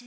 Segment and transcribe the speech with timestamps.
[0.00, 0.06] 大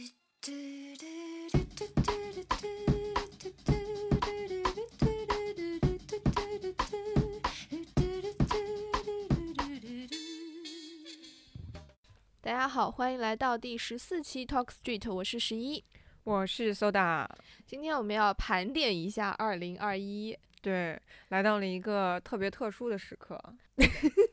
[12.52, 15.84] 家好，欢迎来到第十四期 Talk Street，我是十一。
[16.23, 17.28] 我是 Soda，
[17.68, 23.39] 今天我们要盘点一下二零二一，对，来到了一个特别特殊的时刻。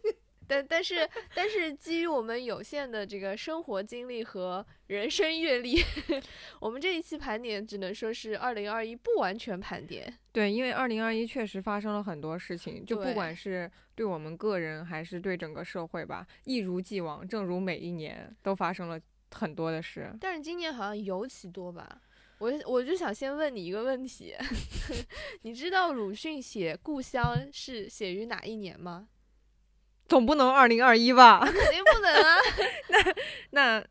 [0.51, 5.81] 但但是但是基于我们有限的这个生活经历和人生阅历，
[6.61, 10.13] 我们这一期盘点只能说是二零二一不完全盘点。
[10.33, 20.13] 对，因为二零二一确实发生了很多事情，就不管是对我们个人还是对整个社会吧，一如既往，正如每一年都发生了很多的事。
[20.21, 22.01] 但是今年好像尤其多吧。
[22.39, 24.35] 我我就想先问你一个问题，
[25.43, 29.07] 你知道鲁迅写《故乡》是写于哪一年吗？
[30.11, 31.39] 总不能二零二一吧？
[31.41, 32.37] 肯定不能啊！
[32.91, 33.87] 那那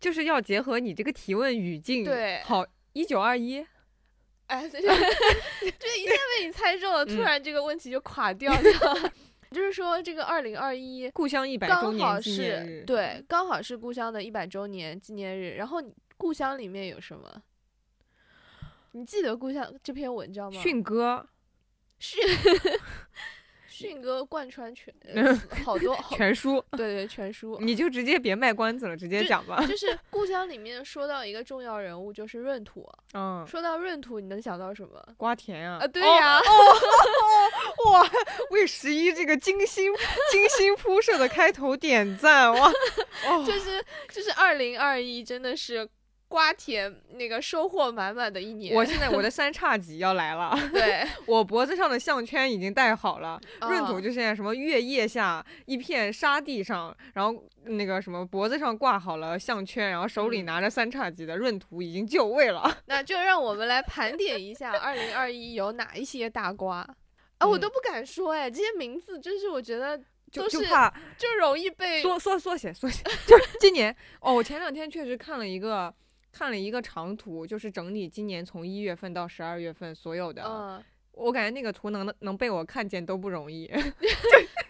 [0.00, 2.02] 就是要结合你这个提问语境。
[2.04, 2.64] 对好，
[2.94, 3.64] 一九二一。
[4.46, 9.12] 哎， 这就就一下被你猜中了，突嗯然这个问题就垮掉了。
[9.52, 12.84] 就是说，这个二零二一故乡一百周刚好年纪念是日。
[12.86, 15.56] 对，刚好是故乡的一百周年纪念日。
[15.56, 17.42] 然后你故乡里面有什么？
[18.92, 20.60] 你记得故乡这篇文章吗？
[20.62, 21.28] 迅歌
[21.98, 22.22] 迅
[23.76, 27.58] 迅哥贯穿全呃 好多好全书，对对全书。
[27.60, 29.64] 你就直接别卖关子了，直接讲吧。
[29.66, 32.88] 就 是故乡里面说到一个重要人物，就是闰土。
[33.12, 35.02] 嗯，说到闰土，你能想到什么？
[35.16, 35.78] 瓜田啊。
[35.80, 36.40] 啊，对哦呀、
[37.90, 38.10] 哇，
[38.50, 39.92] 为十一这个精心
[40.30, 42.70] 精心铺设的开头点赞哇！
[43.28, 45.86] 哦，就是就是二零二一真的是
[46.28, 48.74] 瓜田那个收获满满的一年。
[48.74, 53.40] 我现在我的三叉戟要来了， 对 我脖子上的项圈已经戴好了。
[53.60, 62.78] 闰土哦就现在什么月夜下一片沙地上，然后那个什么脖子上挂好了项圈，然后手里嗯拿着三叉戟的闰土已经就位了。
[62.86, 66.78] 那就让我们来盘点一下二零二一有哪一些大瓜。
[67.38, 70.00] 啊，我嗯都不敢说哎，这些名字真是我觉得
[70.32, 75.94] 就是怕就容易被缩缩缩写缩写，就是今年哦，我前两天确实看了一个
[76.36, 80.42] 看了一个长图，就是整理今年从一月份到十二月份所有的，
[81.16, 83.66] 我感觉那个图能能被我看见都不容易。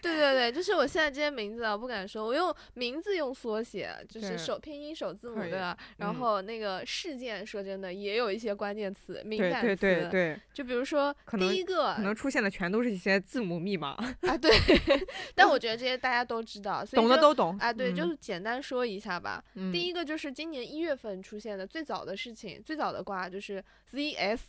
[0.01, 5.77] 对对对，就是我现在这些名字啊，我不敢说，我用名字用缩写，就是首拼音首字母可以对吧？
[5.97, 13.89] 然嗯后那个事件，说真的也有一些关键词、敏感词，对对对，就比如说第一个可能出现的全都是一些字母密码，
[14.21, 14.51] 啊，对，
[15.35, 19.43] 但我觉得这些大家都知道，所以就懂的都懂啊，对，嗯就是简单说一下吧。
[19.55, 23.61] 嗯第一个就是今年一月份出现的最早的事情，最早的瓜就是
[23.93, 24.39] ZS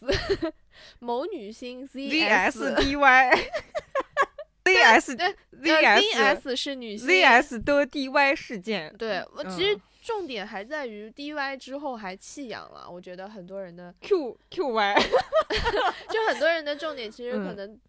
[1.00, 3.31] 某女星 ZS ZS D Y
[4.65, 7.09] ZS 对 ZS ZS 是女星。
[7.09, 14.94] ZS 的 D Y 事件，对，我其实嗯重点还在于 DY 之后还弃养了，我觉得很多人的 Q Q Y
[16.10, 17.81] 就很多人的重点其实可嗯能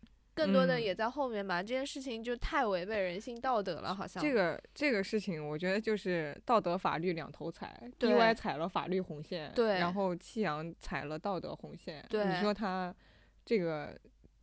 [0.46, 1.62] 更多的嗯也在后面吧。
[1.62, 12.06] 这件事情就太违背人性道德了，好像这个这个事情，我觉得就是道德法律两头踩，D 对 Y 踩了法律红线，对然后弃阳踩了道德红线。
[12.10, 12.94] 对你说他
[13.46, 13.96] 这个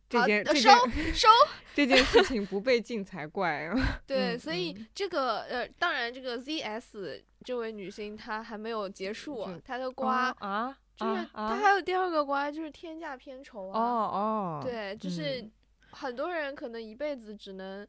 [0.09, 0.69] 这件收件
[1.13, 1.27] 收。
[1.75, 3.71] 这件事情不被禁才怪。
[4.07, 13.79] 对，嗯所以嗯这个呃，当然这个 ZS 这位女星她还没有结束就，她的瓜、啊啊就是她还有第二个瓜就是天价片酬哦啊。
[13.79, 15.51] 哦哦，对，就是嗯
[15.97, 17.87] 很多人可能一辈子只能。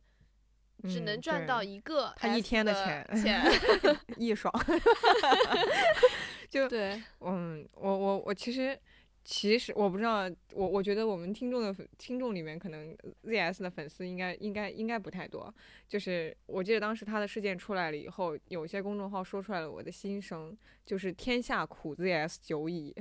[0.84, 4.54] 只嗯能赚到一个他一天的的 钱钱一爽。
[6.48, 8.78] 就对，嗯，我我我其实
[9.24, 15.52] 其实我不知道，我我觉得我们听众的粉听众里面，可能 ZS 的粉丝应该应该应该不太多。
[15.88, 22.94] 就是我记得当时他的事件出来了以后，有一些公众号说出来了我的心声，就是天下苦 ZS 久矣。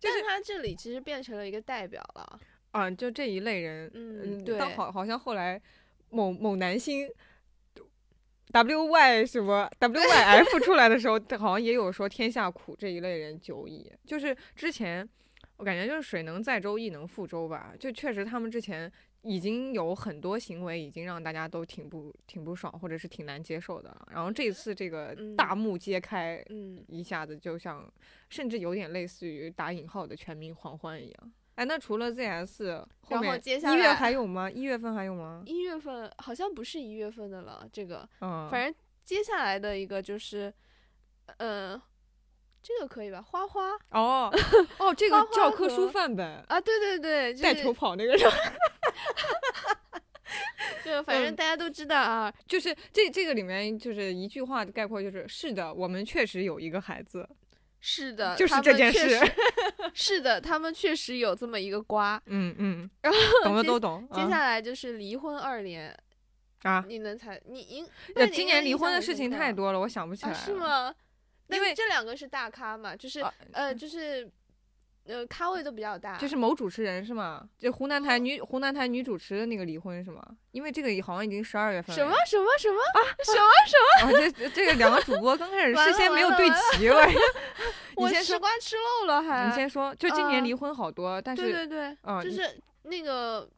[0.00, 2.40] 但是他这里其实变成了一个代表了。
[2.70, 5.60] 啊，就这一类人，嗯对但好好像后来
[6.10, 7.08] 某某男星
[8.52, 13.90] W Y 什么 W Y F 出来的时候，他好像也有说天下苦这一类人久矣。
[14.06, 15.06] 就是之前
[15.56, 17.74] 我感觉就是水能载舟，亦能覆舟吧。
[17.78, 18.90] 就确实他们之前
[19.22, 24.08] 已经有很多行为，已经让大家都挺不挺不爽，或者是挺难接受的了。
[24.12, 27.90] 然后这次这个嗯大幕揭开，嗯，一下子就像，
[28.30, 31.32] 甚至有点类似于打引号的全民狂欢一样。
[31.58, 34.48] 哎，那除了 ZS，后然后面一月接下来还有吗？
[34.48, 35.42] 一月份还有吗？
[35.44, 38.72] 一月份好像不是一月份的了，这个嗯，反正
[39.04, 40.54] 接下来的一个就是，
[41.38, 41.80] 嗯、
[42.62, 43.20] 这个可以吧？
[43.20, 44.32] 花花哦
[44.78, 48.30] 哦，这个教科书范本，啊，对对对，就是带球跑那个人，
[50.84, 57.28] 就，反正嗯大家都知道啊，就是这这个里面就是一句话概括，就是是的，我们确实有一个孩子，
[57.80, 59.18] 是的，就是他这件事
[59.94, 62.20] 是的，他们确实有这么一个瓜。
[62.26, 64.06] 嗯嗯，然后懂的接都懂。
[64.12, 65.96] 接嗯下来就是离婚二年，
[66.62, 67.40] 啊，你能猜？
[67.46, 70.34] 你应呃，那你今年离婚的事情太多了，我想不起来啊？
[70.34, 70.52] 是？
[70.54, 70.94] 吗？
[71.48, 74.30] 因为这两个是大咖嘛，就是、啊呃，就是
[75.08, 76.16] 呃，咖位都比较大。
[76.18, 77.42] 就是某主持人是吗？
[77.58, 80.22] 就湖南台女湖南台女主持的那个离婚是吗？
[80.52, 82.02] 因为这个好像已经十二月份了。
[82.02, 83.34] 什么什么什么啊什
[84.12, 84.28] 么？
[84.28, 87.00] 啊，这这个两个主播刚开始事先没有对齐，我
[88.04, 89.48] 我吃先说，瓜吃漏了还。
[89.48, 93.48] 你先说，就今年啊离婚好多，但是对对，嗯你就是那个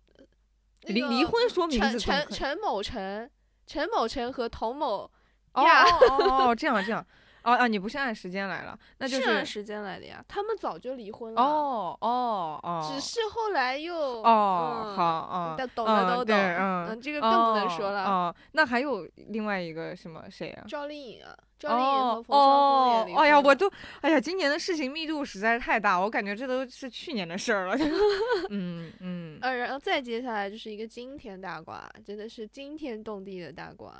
[0.85, 3.31] 那个离离婚说名陈陈陈某陈
[3.67, 5.11] 陈某陈和童某
[5.55, 7.05] 哦呀哦哦哦，这样这样，
[7.43, 11.41] 哦哦，你不是按时间来了，那就是按时间来的呀，他们早就离婚了。
[11.43, 18.05] 哦哦哦，只是后来又哦嗯好哦，懂懂的嗯对都懂，嗯，这个更不能说哦了。
[18.05, 20.65] 哦，那还有另外一个什么谁啊？
[20.69, 23.71] 赵丽颖啊，赵丽颖和哦冯绍峰也离，哦哎呀，我都，
[24.03, 27.77] 哎呀，今年的事情密度实在是太大，我感觉这都是去年的事儿了。
[28.51, 33.95] 嗯嗯，呃，然后再接下来就是一个惊天大瓜，真的是惊天动地的大瓜。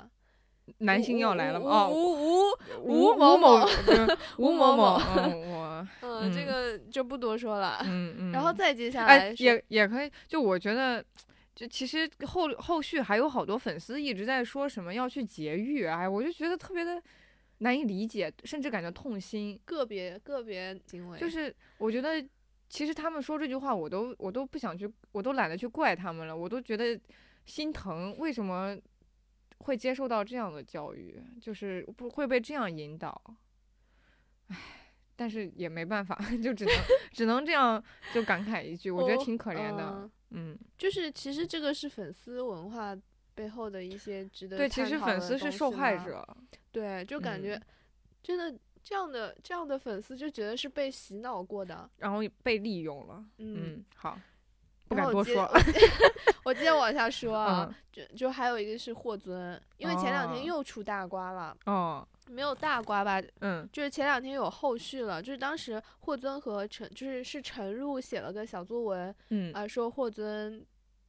[0.79, 1.65] 男星要来了吗？
[1.69, 2.41] 哦，吴吴
[2.81, 3.67] 吴吴某某
[4.37, 4.97] 吴吴某某，
[5.51, 7.79] 我，嗯，这嗯个就不多说了。
[7.85, 11.03] 嗯嗯，然后再接下哎来，也也可以，就我觉得。
[11.53, 16.99] 就其实后后续还有好多粉丝一直在说什么要去节育，哎，我就觉得特别的
[17.57, 19.59] 难以理解，甚至感觉痛心。
[19.65, 22.25] 个别个别行为，就是我觉得，
[22.69, 26.97] 其实他们说这句话，我都我都不想去，我都懒得去怪他们了，我都觉得
[27.45, 28.15] 心疼。
[28.17, 28.75] 为什么
[29.61, 31.21] 会接受到这样的教育？
[31.39, 33.21] 就是不会被这样引导？
[34.47, 34.57] 唉，
[35.15, 36.73] 但是也没办法， 就只能
[37.13, 37.81] 只能这样
[38.13, 39.83] 就感慨一句，我觉得挺可怜的。
[39.83, 42.97] 嗯嗯，就是其实这个是粉丝文化
[43.35, 45.71] 背后的一些值得对，其实粉丝是受。
[45.71, 46.25] 害者。
[46.71, 47.61] 对，就感觉嗯
[48.23, 51.89] 真的这样的这样的粉丝就觉得是被洗脑过的。
[51.97, 53.25] 然后被利用了。
[53.39, 54.17] 嗯，嗯，好，
[54.91, 55.49] 不敢多说。
[56.43, 63.21] 我接 着往下说啊，嗯，就就还有一个是霍尊，因为前两天哦又出大瓜了，哦，没有大瓜吧？
[63.39, 70.65] 嗯就是前两天有后续了，就是当时霍尊和陈，就是是陈露写了个小作文嗯啊、说霍尊，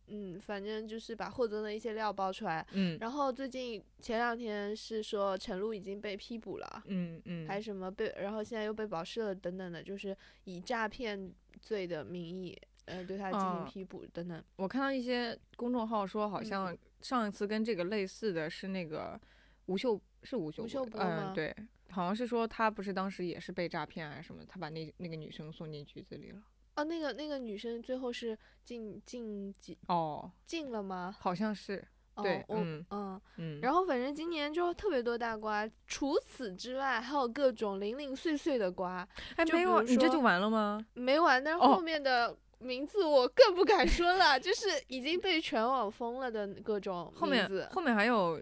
[0.09, 2.65] 嗯，反正就是把霍尊的一些料爆出来。
[2.73, 10.15] 嗯然后最近前两天是说陈露已经被批捕了，嗯嗯，还什么被，然后现在又被保释了等等的，就是
[10.45, 14.43] 以诈骗罪的名义，呃，对他进行哦批捕等等。
[14.57, 19.21] 我看到一些公众号说，好像嗯上一次跟这个类似的是那个
[19.67, 21.55] 吴秀，是吴秀吴秀波嗯，吗对，
[21.91, 26.41] 好像是说他不是当时也是被诈骗还是什么，他把那那个女生送进局子里了。
[26.77, 31.15] 哦，那个那个女生最后是进进几哦，进了吗？
[31.21, 33.21] 好像是，哦对，我嗯嗯。
[33.37, 39.07] 嗯，然后反正今年就特别多大瓜，除此之外还有各种零零碎碎的瓜，
[39.37, 40.83] 哎，没有，你这就完了吗？
[40.95, 41.45] 没完。
[41.45, 47.69] 但是哦后面的名字我更不敢说了，就是已经被全网封了的各种后面名字。
[47.73, 48.41] 后面还有，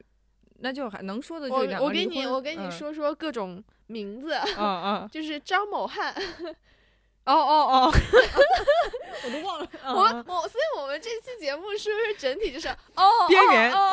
[0.60, 6.14] 那就还能说的就我两个离我给你我给你嗯说说各种名字，嗯嗯， 就是张某汉，
[7.24, 7.92] 哦哦哦，
[9.24, 10.00] 我都忘了，我
[10.34, 13.90] 我，所以我们这期节目是不是整体就是哦边缘哦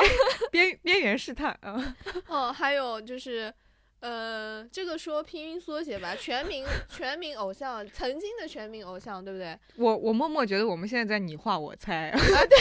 [0.51, 1.95] 边边缘试探啊，
[2.27, 3.53] 哦，还有就是，
[3.99, 9.57] 呃，这个说拼音缩写吧，全民 全民偶像，曾经的全民偶像，对不对？
[9.77, 12.57] 我我默默觉得我们现在在你画我猜啊， 对，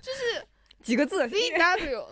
[0.00, 0.46] 就是
[0.82, 2.08] 几个字，C W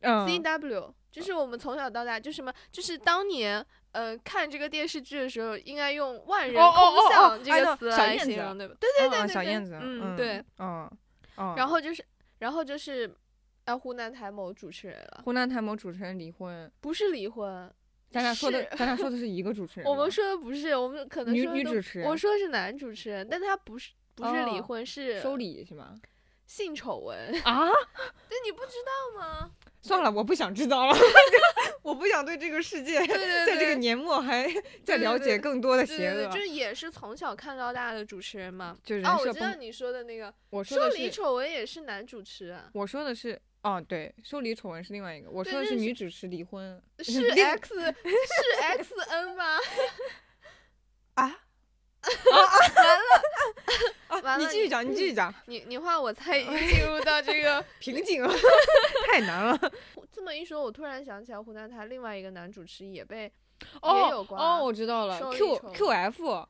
[0.00, 8.74] 嗯 C W，就是我们从小到大就什么，就是当年呃看这个电视剧的时候，应该用万人空巷这个词来形容，对吧？
[8.80, 10.44] 对对对啊对对小燕子，嗯对。
[10.58, 10.90] 嗯
[11.36, 12.04] 嗯，然后就是，
[12.38, 13.12] 然后就是，
[13.64, 17.72] 啊，湖南台某主持人了，湖南台某主持人离婚，不是离婚，
[18.10, 25.94] 咱俩说的是咱俩说的是一个主持人，我们说的不是，我们可能女女主持人我说的是男主持人，但他不是不是离哦婚，是收礼是吗？
[26.46, 27.16] 性丑闻。
[27.42, 27.68] 啊，
[28.28, 29.50] 对，你不知道吗？
[29.80, 30.94] 算了，我不想知道了，
[31.82, 34.46] 我不想对这个世界对对对，在这个年末还
[34.84, 38.76] 在 了解更多的邪对对对，恶就，是也是从小看到大的主持人嘛。
[38.84, 39.32] 就人哦，我。
[39.32, 49.58] 知道你说的那个我说收礼的是，丑闻也是男主持啊，我说的是，哦，对，收礼丑闻是另外一个，我说的是女主持离婚是 X 是 X N 吗？
[51.14, 51.40] 啊。
[54.10, 58.30] 完 了完了你继续讲，你继续讲，你你话我猜 进入到这个瓶颈了，
[59.10, 59.58] 太难了。
[60.12, 63.32] 这么一说，我突然想起来湖南台另外一个男主持也被也
[63.80, 66.46] 哦哦，我知道了，Q 丑 Q F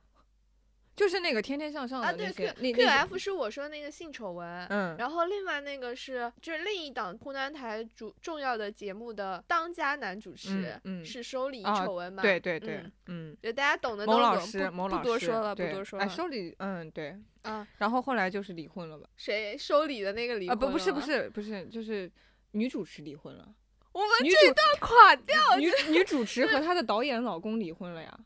[0.97, 12.23] 就是那个天天向上的啊，对那些，Q 那 Q 那些 F 是我说那个性丑闻，嗯，然后另外那个是就是另一档湖南台主重要的节目的当家男主持，嗯嗯是收礼啊丑闻嘛？
[12.23, 12.93] 对对对嗯，
[13.33, 16.09] 嗯，就大家懂的都某老懂，师，不多说了，不多说了。
[16.09, 19.09] 收礼，嗯，对，啊， 然后后来就是离婚了吧？
[19.17, 22.11] 谁收礼的那个离婚啊，不，不是，不是，不是，就是
[22.53, 23.53] 女主持离婚了，
[23.91, 28.17] 我们这段垮掉女女主持和她的导演老公离婚了呀，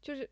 [0.00, 0.28] 就是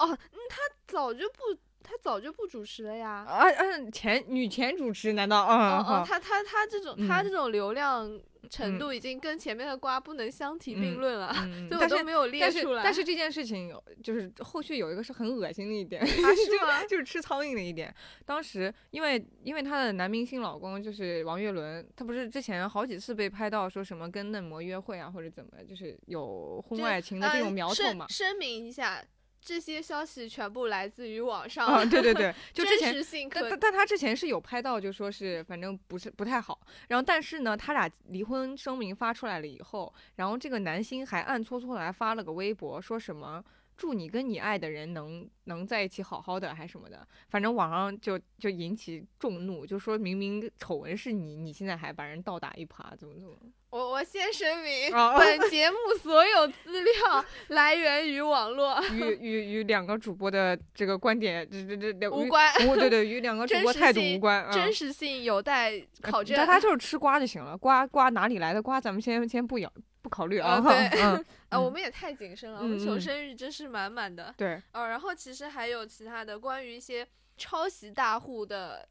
[0.00, 1.36] 哦，嗯他早就不，
[1.82, 3.24] 他早就不主持了呀。
[3.28, 5.78] 啊嗯，前女前主持难道啊？
[5.78, 12.82] 哦哦，好他他他这种他嗯这种流量程嗯度已经跟前面的瓜不能相提并嗯论了，嗯， 所以我都没有列出来。
[12.82, 16.84] 但是这件事情就是后续有一个是很恶心的一点， 啊是吗？
[16.88, 17.94] 就是吃苍蝇的一点。
[18.24, 28.06] 当时因为因为她的男明星老公就是王岳伦，他不是之前好几次被拍到说什么跟嫩模约会啊，或者怎么，就是有婚外情的这种呃苗头嘛。
[28.08, 29.00] 声声明一下，
[29.40, 32.94] 这些消息全部来自于网上，啊，对对对， 就之前
[33.30, 36.60] 但但但他之前是有拍到，就说是反正不是不太好。
[36.88, 43.42] 然后但是呢，他俩离婚声明发出来了以后，然后这个男星还暗搓搓的还发了个微博，说什么
[43.76, 47.06] 祝你跟你爱的人能能在一起好好的，还什么的。
[47.30, 53.36] 反正网上就就引起众怒，就说明明丑闻是你，你现在还把人倒打一耙，怎么怎么。
[53.70, 64.44] 我我先声明，啊本节目所有资料 来源于网络，与与与两个主播的这个观点，这这这这无关，无对对，与两个主播态度无关。
[64.46, 66.36] 嗯真实性有待考证。
[66.36, 69.72] 但他就是吃瓜就行了，瓜瓜哪里来的瓜，咱们先先不咬
[70.02, 70.54] 不考虑啊。
[70.54, 74.34] 啊 对嗯啊， 嗯我们也太谨慎了，我们求生欲真是满满的。
[74.36, 78.88] 对，哦，然后其实还有其他的关于一些抄袭大户的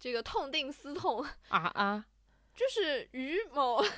[0.00, 2.04] 这个痛定思痛，啊啊，
[2.60, 3.82] 就是于某，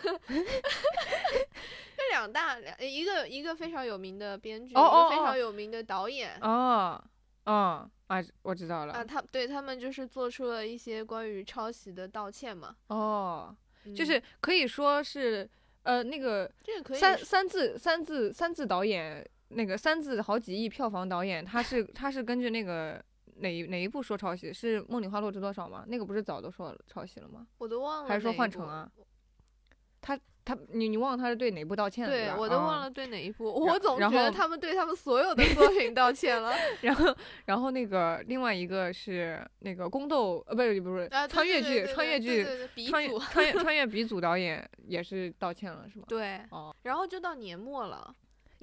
[1.96, 6.38] 这两大两一个一个非常有名的编剧，哦哦哦一个非常有名的导演。
[6.40, 7.02] 哦
[7.44, 8.94] 哦啊，我知道了。
[8.94, 13.52] 啊，他对他们就是做出了一些关于抄袭的道歉嘛，哦，
[13.96, 15.50] 就嗯是可以说是
[15.82, 23.04] 呃那个这个可以三三字三字三字导演，那个三字好几亿票房导演，他是他是根据那个。
[23.36, 24.52] 哪一哪一部说抄袭？
[24.52, 25.84] 是《梦里花落知多少》吗？
[25.86, 27.46] 那个不是早都说抄袭了吗？
[27.58, 28.90] 我都忘了，还是说换成啊？
[30.00, 32.12] 他他你你忘了他是对哪部道歉了？
[32.12, 36.52] 对，我都忘啊了对哪一部，然我总觉得他们对他们所有的作品道歉了。
[36.82, 42.44] 然后，然后那个另外一个是那个宫斗，呃，不是不是啊，穿越剧，穿越剧，
[42.90, 46.04] 穿越祖，穿越穿越鼻祖导演也是道歉了，是吗？
[46.08, 48.12] 对，哦，然后就到年末了，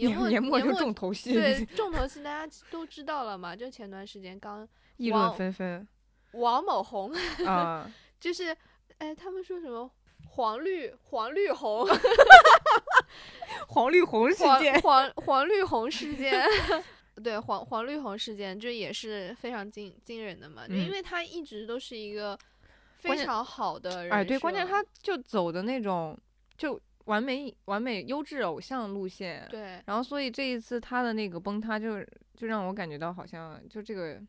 [0.08, 5.88] 年末年末就重头戏，对重头戏大家都知道了嘛，就前段时间刚 议论王纷纷
[6.34, 7.12] 王某红
[7.46, 8.56] 啊， 就是，
[8.98, 9.90] 哎，他们说什么
[10.30, 11.88] 黄绿黄绿红
[13.70, 16.44] 黄绿红事件，黄黄绿红事件。
[17.22, 22.38] 对黄黄绿红事件，这也是非常惊惊人的嘛，就因嗯为他一直都是一个
[22.96, 26.18] 非常好的人哎，对，关键他就走的那种
[26.58, 32.04] 就完美完美优质偶像路线，对然后所以这一次他的那个崩塌就
[32.36, 34.22] 就让我感觉到好像就这个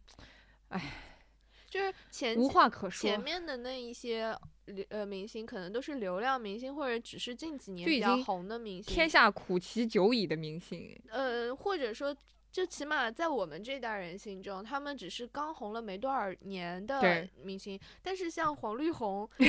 [1.69, 8.93] 就是前无话可说前，面的那一些流呃明星，可能都是流量明星，或者只是近几年比较红的明星。
[8.93, 12.17] 天下苦其久矣的明星，呃，或者说，
[12.53, 17.79] 就起码在我们这代人心中，他们只是刚红了没多少年的明星。
[18.03, 19.45] 但是像黄绿红， 他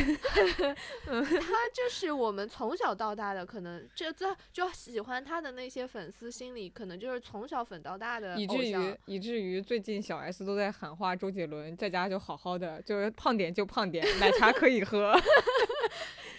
[1.73, 8.97] 就是我们从小到大的，可能这这就喜欢他的那些粉丝心里，可能就是从小粉到大的以至于。
[9.05, 15.13] 以至于最近小 S 都在喊话周杰伦，在家就好好的，就是胖点就胖点，奶茶可以喝，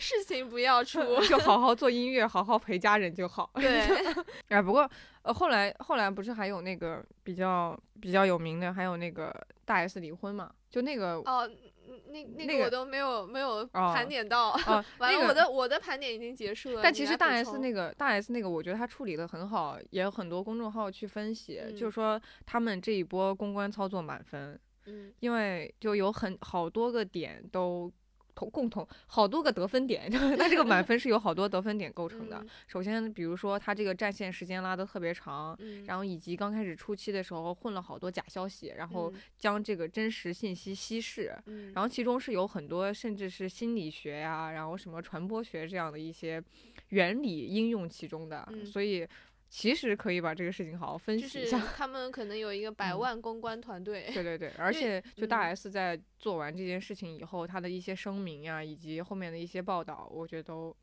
[0.03, 1.01] 事情不要出。
[1.29, 3.49] 就好好做音乐，好好陪家人就好。
[3.55, 3.89] 对，
[4.49, 4.89] 哎，不过
[5.23, 9.33] 呃，后来后来不是还有那个比较比较有名的，还有那个
[9.65, 10.51] 大 S 离婚嘛？
[10.69, 11.49] 就那个哦，
[11.89, 14.51] 嗯那那那个个我都没有没有哦盘点到。
[14.51, 16.81] 啊， 完了，那个我的我的盘点已经结束了。
[16.83, 27.93] 但其实大 S 那个大 S 那个，我觉得他处理的很好，也有很多公众号去分析，就是说他们这一波公关操作满分，嗯因为就有很好多个点都
[28.35, 32.39] 同共同好多个得分点， 它这个满分是由好多得分点构成的。
[32.39, 35.57] 嗯首先，比如说它这个战线时间拉得特别长。
[35.61, 46.43] 嗯，然后以及刚开始初期的时候混了好多假消息，然后嗯将这个真实信息稀释，嗯，然后其中是有很多甚至是心理学呀、然后什么传播学这样的一些
[46.89, 49.07] 原理应用其中的，嗯所以
[49.55, 51.59] 其实可以把这个事情好好分析一下。
[51.77, 54.11] 他们可能有一个百嗯万公关团队。
[54.15, 60.75] 对对对， 而且就大嗯 S 在做完这件事情以后，她的一些声明呀、以及后面的一些报道，我觉得都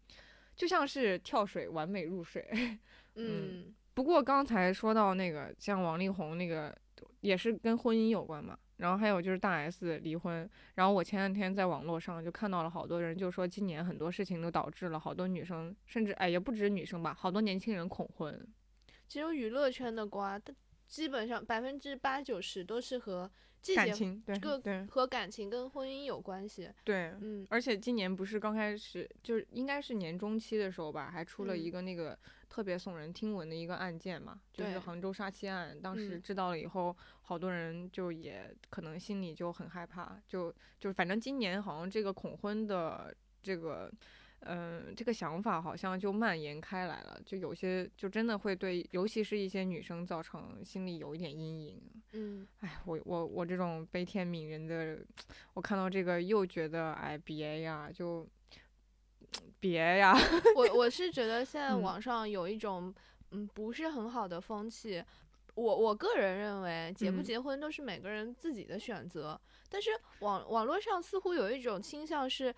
[0.56, 2.48] 就像是跳水完美入水。
[3.16, 6.78] 嗯不过刚才说到那个像王力宏那个
[7.22, 8.56] 也是跟婚姻有关嘛。
[8.78, 18.48] 然后还有就是大 S 离婚，然后我前两天在网络上就看到了好多人就说今年很多事情都导致了好多女生，甚至哎也不止女生吧，好多年轻人恐婚。
[19.10, 20.54] 其实娱乐圈的瓜，它
[20.88, 24.24] 基本上百分之八九十都是和季节感情
[24.62, 26.72] 对和感情跟婚姻有关系。
[26.84, 35.78] 对，嗯，而且今年不是刚开始，就是应该是年中期的时候吧，还出了一嗯个那个特别耸人听闻的一个案件嘛，就是杭州杀妻案。
[35.82, 43.92] 当时嗯知道了以后，好多人就也可能心里就很害怕，就就反正今年好像这个恐婚的这个。
[44.42, 51.82] 嗯，这个想法好像就蔓延开来了，就有些就真的会对，尤其是一些女生造成心里有一点阴影。
[52.14, 55.00] 嗯，哎，我我我这种悲天悯人的，
[55.54, 58.28] 我看到这个又觉得哎别呀，就
[59.60, 60.16] 别呀，
[60.56, 62.94] 我 我是觉得现在嗯网上有一种
[63.32, 65.04] 嗯不是很好的风气。
[65.56, 72.56] 我我个人认为，结不嗯结婚都是每个人自己的选择，但是网网络上似乎有一种倾向是，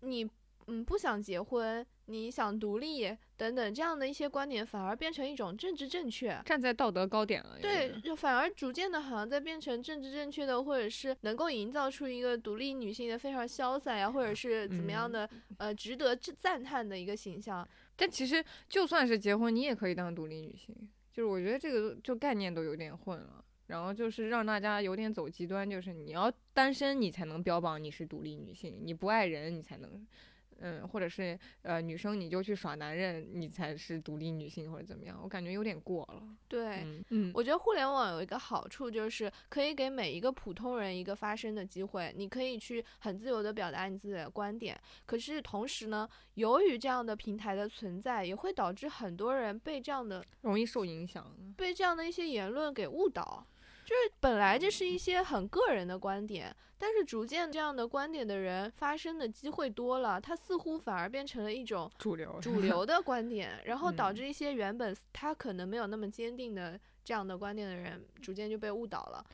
[0.00, 0.28] 你
[0.68, 6.40] 嗯不想结婚，你想独立等等这样的一些观点，反而变成一种政治正确。
[6.44, 7.58] 站在道德高点了。
[7.60, 17.66] 对，就反而逐渐的，好像在变成政治正确的，或者是能够营造出一个独立女性的非常潇洒呀，或者是怎么样嗯的，呃，值得赞赞叹的一个形象。
[17.96, 20.74] 但其实就算是结婚，你也可以当独立女性。
[21.12, 23.44] 就是我觉得这个就概念都有点混了。
[23.66, 30.06] 然后就是让大家有点走极端，就是你要单身，你才能标榜你是独立女性；你不爱人，你才能，
[30.60, 35.18] 嗯，或者是呃女生你就去耍男人，你才是独立女性或者怎么样。
[35.22, 36.22] 我感觉有点过了。
[36.48, 44.78] 对，嗯嗯，我觉得互联网有一个好处，就是可以给每一个普通人一个发声的机会，你可以去很自由的表达你自己的观点。
[45.06, 51.34] 可是同时呢，由于这样的平台的存在，也会导致很多人被这样的容易受影响。
[51.56, 53.46] 被这样的一些言论给误导。
[53.88, 69.24] 就是本来这是一些很个人的观点，但是逐渐这样的观点的人发生的机会多了，他似乎反而变成了一种主流主流的观点，然后导嗯致一些原本他可能没有那么坚定的这样的观点的人，逐渐就被误导了。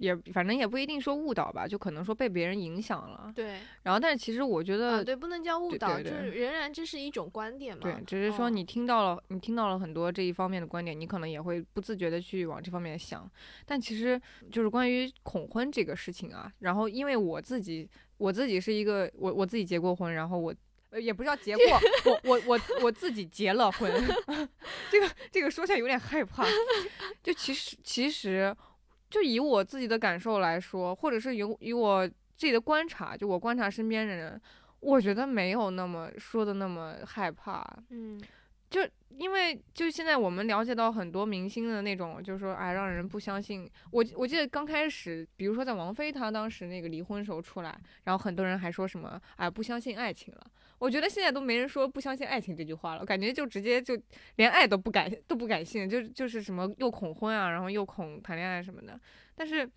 [0.00, 3.32] 也反正也不一定说误导吧，就可能说被别人影响了。
[3.34, 7.82] 对，然后，但是其实我觉啊，得，对，不能叫误导，对对就是仍然这是一种观点嘛。
[7.82, 13.30] 对，只是说嗯你听到了，你听到了很多这一方面的观点，你可能也会不自觉的去往这方面想。
[13.66, 20.54] 但其实就是关于恐婚这个事情啊，然后因为我自己，我自己是一个，我我自己结过婚，然后我。
[20.90, 23.92] 呃，也不是叫结过，我我我我自己结了婚，
[24.90, 26.42] 这个这个说起来有点害怕。
[27.22, 28.56] 就其实其实，
[29.10, 34.40] 就以我自己的感受来说，或者是以以我自己的观察，就我观察身边的人，
[34.80, 37.64] 我觉得没有那么说的那么害怕。
[37.90, 38.20] 嗯，
[38.70, 38.80] 就
[39.16, 43.68] 因为就现在我们了解到很多明星的那种，就是说哎，让人不相信。
[43.90, 50.46] 我我记得刚开始，比如说在王菲她当时那个离婚时候出来，然后很多人还说什么哎不相信爱情了。
[50.78, 53.98] 我觉得现在都没人说不相信爱情这句话了，感觉就直接就
[54.36, 59.00] 连爱都不敢都不敢信，就就是什么又恐婚啊，然后又恐谈恋爱什么的。
[59.34, 59.68] 但是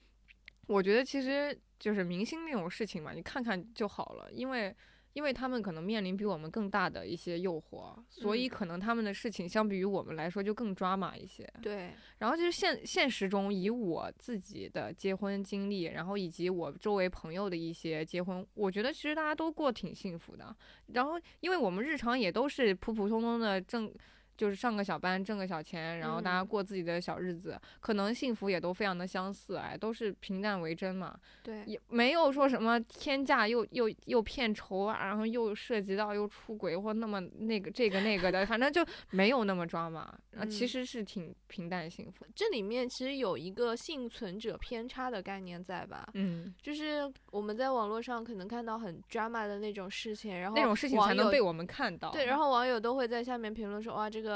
[0.67, 4.75] 我觉得其实就是明星那种事情嘛，你看看就好了，因为。
[5.13, 11.47] 因为他们可能面临比我们更大的一些诱惑，所以嗯可能他们的事情相比于我们来说就更抓马一些。
[11.61, 20.55] 对，然后就是现现实中，以我自己的结婚经历，然后以及我周围朋友的一些结婚，我觉得其实大家都过挺幸福的。
[20.87, 23.93] 然后，因为我们日常也都是普普通通的挣，
[24.41, 31.15] 就是上个小班挣个小钱，然后大家嗯过自己的小日子，可能幸福也都非常的相似，哎，都是平淡为真嘛。
[31.43, 40.01] 对，也没有说什么天价又又又骗酬啊，然后又涉及到又出轨或那么那个这个那个的，反正就没有那么抓马，
[40.35, 42.25] 啊，其嗯实是挺平淡幸福。
[42.33, 46.09] 这里面其实有一个幸存者偏差的概念在吧？
[46.15, 52.09] 嗯，就是我们在网络上可能看到很 drama 的那种事情，然后那种事情才能被我们看到。
[52.09, 54.30] 对，然后网友都会在下面评论说，哇，这个，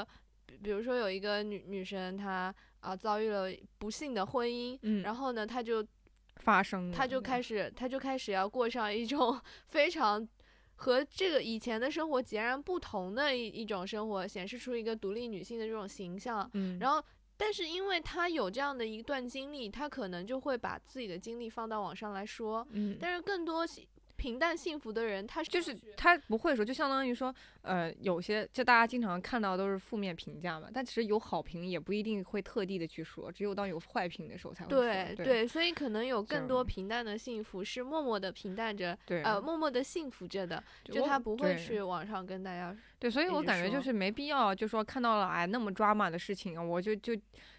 [0.46, 5.86] 比比如说有一个女女生，她啊遭遇了不幸的婚姻，嗯，然后呢，她就
[6.36, 10.26] 发生了，她就开始，她就开始要过上一种非常
[10.74, 16.48] 和这个以前的生活截然不同的一一种生活，显示出一个独立女性的这种形象。
[16.54, 17.02] 嗯，然后，
[17.36, 22.66] 但是因为她有这样的一段经历，她可能就会把自己的经历放到网上来说。
[22.70, 34.80] 嗯，但是更多幸平淡幸福的人，他是就是他不会说，就相当于说，呃，有些就大家经常看到都是负面评价嘛，但其实有好评也不一定会特地的去说，只有当有坏评的时候才会说。
[34.80, 47.14] 对对所以可能有更多平淡的幸福是默默的平淡着，对呃，默默的幸福着的，就我他不会去网上跟大家，对，所以我感觉就是没必要，就说看到了哎那么抓马的事情啊，我就就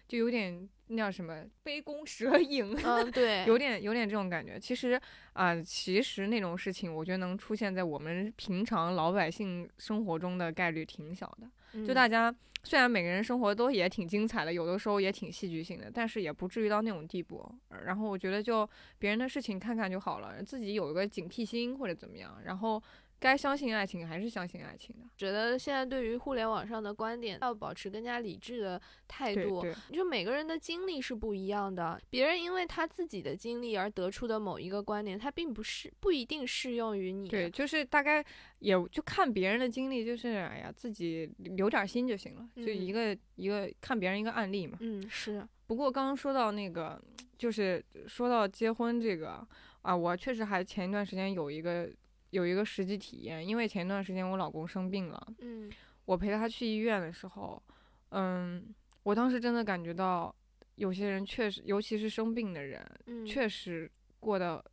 [0.06, 2.76] 就有点那叫什么杯弓蛇影。
[2.84, 4.58] 嗯，对， 有点有点这种感觉。
[4.58, 5.00] 其实
[5.34, 11.46] 啊、其实那种事情，我觉得能出现在我们平常老百姓生活中的概率挺小的。
[11.86, 17.46] 就嗯大家虽然每个人生活都也挺精彩的，有的时候也挺戏剧性的，但是也不至于到那种地步。
[17.68, 22.82] 呃然后我觉得就别人的事情看看就好了，自己有一个警惕心或者怎么样，然后
[23.20, 25.04] 该相信爱情还是相信爱情的。
[25.16, 29.64] 觉得现在对于互联网上的观点要保持更加理智的态度。
[29.92, 37.28] 就每个人的经历是不一样的，别人因为他自己的经历而得出的某一个观点，他并不是不一定适用于你。
[37.28, 38.24] 对，就是大概
[38.60, 44.78] 也就看别人的经历，就是哎呀自己留点心就行了，就一嗯个、一个看别人一个案例嘛。
[44.80, 47.00] 嗯，是，不过刚刚说到那个，
[47.36, 49.44] 就是说到结婚这个
[49.82, 51.90] 啊，我确实还前一段时间有一个
[52.30, 55.70] 有一个实际体验，因为前一段时间我老公生病了，嗯
[56.04, 57.62] 我陪他去医院的时候，
[58.10, 60.34] 嗯，我当时真的感觉到
[60.76, 64.64] 有些人确实，尤其是生病的人，嗯，确实过得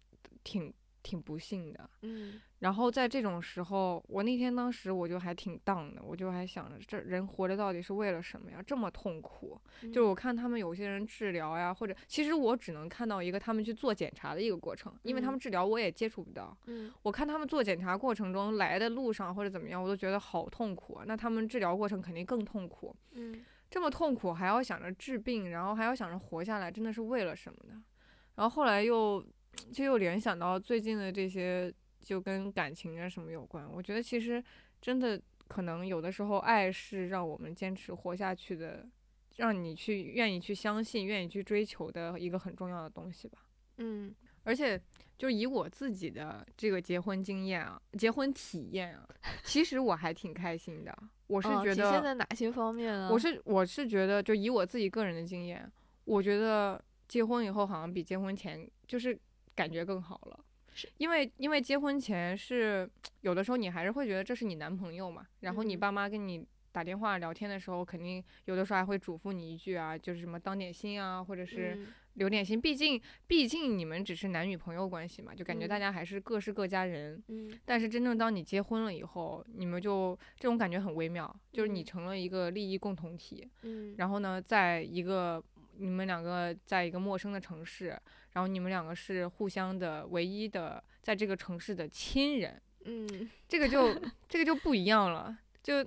[0.44, 1.90] 挺挺不幸的。
[2.02, 8.64] 嗯然后在这种时候，我那天当时我就还挺荡的，我就还想着，这人活着到底是为了什么呀？
[8.66, 9.60] 这么痛苦。
[9.82, 16.58] 就是嗯我看他们有些人治疗呀，或者其实我只能看到一个他们去做检查的一个过程，因为他们嗯治疗我也接触不到。
[16.68, 21.04] 嗯我看他们做检查过程中来的路上或者怎么样，我都觉得好痛苦啊。
[21.06, 27.84] 那他们治疗过程肯定更痛苦，嗯这么痛苦还要想着治病，然后还要想着活下来，真的是为了什么呢？
[28.36, 29.24] 然后后来又
[29.74, 31.74] 就又联想到最近的这些，
[32.06, 33.68] 就跟感情啊什么有关。
[33.70, 34.42] 我觉得其实
[34.80, 38.88] 真的可能有的时候，爱是让我们坚持活下去的，
[39.38, 43.40] 让你去愿意去相信、愿意去追求的一个很重要的东西吧。
[43.78, 44.80] 嗯而且
[45.18, 49.04] 就以我自己的这个结婚经验啊，结婚体验啊，
[49.44, 50.96] 其实我还挺开心的。
[51.26, 53.10] 我是哦体觉得，现在哪些方面呢？
[53.12, 55.68] 我是我是觉得，就以我自己个人的经验，
[56.04, 59.20] 我觉得结婚以后好像比结婚前就是
[59.56, 60.45] 感觉更好了。
[60.98, 62.90] 因为因为结婚前是
[63.22, 72.60] 有的时候你还是会觉得这是你男朋友嘛，然后你嗯爸妈跟你打电话聊天的时候，肯定有的时候还会嘱咐你一句啊，就是什么当点心啊，或者是嗯留点心。
[72.60, 77.24] 毕竟毕竟你们只是男女朋友关系嘛，就感觉大嗯家还是各是各家人。
[77.30, 83.50] 嗯但是真正当你结婚了以后，你们就这种感觉很微妙，就是你嗯成了一个利益共同体。
[83.64, 85.42] 嗯然后呢，在一个
[85.78, 87.98] 你们两个在一个陌生的城市，
[88.36, 95.82] 然后你们两个是互相的唯一的在这个城市的亲人，嗯这个就 这个就不一样了，就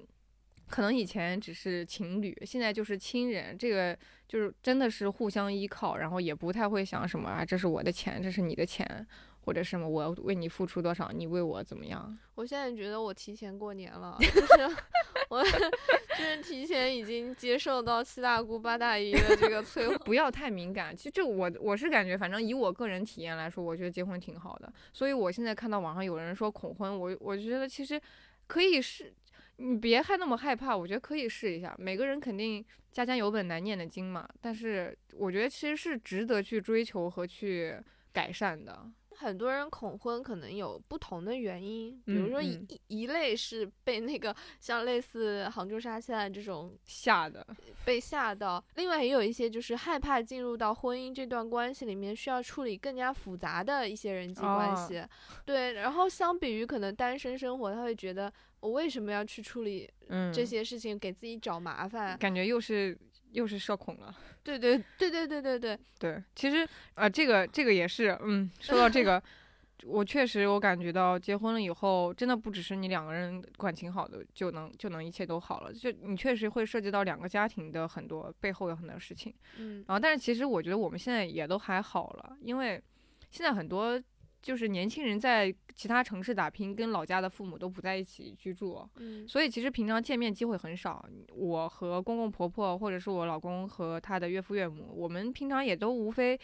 [0.66, 9.06] 可能以前只是情侣，现在就是亲人，这个就是真的是互相依靠，然后也不太会想什么啊，这是我的钱，这是你的钱。
[9.48, 12.18] 或者什么，我为你付出多少，你为我怎么样？
[12.34, 14.76] 我现在觉得我提前过年了，就是
[15.30, 19.96] 我就是提前已经接受到七大姑八大姨的这个催婚。
[20.04, 20.94] 不要太敏感。
[20.94, 24.70] 其实就我我是感觉，反正以我个人体验来说，我觉得结婚挺好的。
[24.92, 27.98] 所以我现在看到网上有人说恐婚，我我觉得其实
[28.46, 29.14] 可以试，
[29.56, 31.74] 你别还那么害怕，我觉得可以试一下。
[31.78, 37.74] 每个人肯定家家有本难念的经嘛，但是我觉得其实是值得去追求和去
[38.12, 38.86] 改善的。
[39.18, 47.44] 很多人恐婚可能有不同的原因，比如嗯说一、嗯一一类是被那个像类似杭州杀妻案这种吓的，
[47.84, 55.02] 被吓到，另外也有一些就是害怕进入到婚姻这段关系里面，需要处理更加复杂的一些人际关哦系。
[55.44, 62.16] 对，然后相比于可能单身生活，他会觉得我为什么要去处理嗯，这些事情，给自己找麻烦？
[62.18, 62.96] 感觉又是
[63.32, 64.14] 又是社恐了。
[64.42, 69.22] 对对对对对对对，对，其实啊、这个这个也是，嗯，说到这个，
[69.86, 79.32] 我确实我感觉到结婚了以后，真的不只是你两个人感情好的就能就能一切都好了，就你确实会涉及到两个家庭的很多背后有很多事情。
[79.56, 79.84] 嗯。
[79.86, 82.82] 然后，但是其实我觉得我们现在也都还好了，因为
[83.30, 84.00] 现在很多
[84.40, 91.04] 就是年轻人在其他城市打拼，跟老家的父母都不在一起居住，嗯所以其实平常见面机会很少。
[91.34, 96.38] 我和公公婆婆，或者是我老公和他的岳父岳母，我们平常也都无非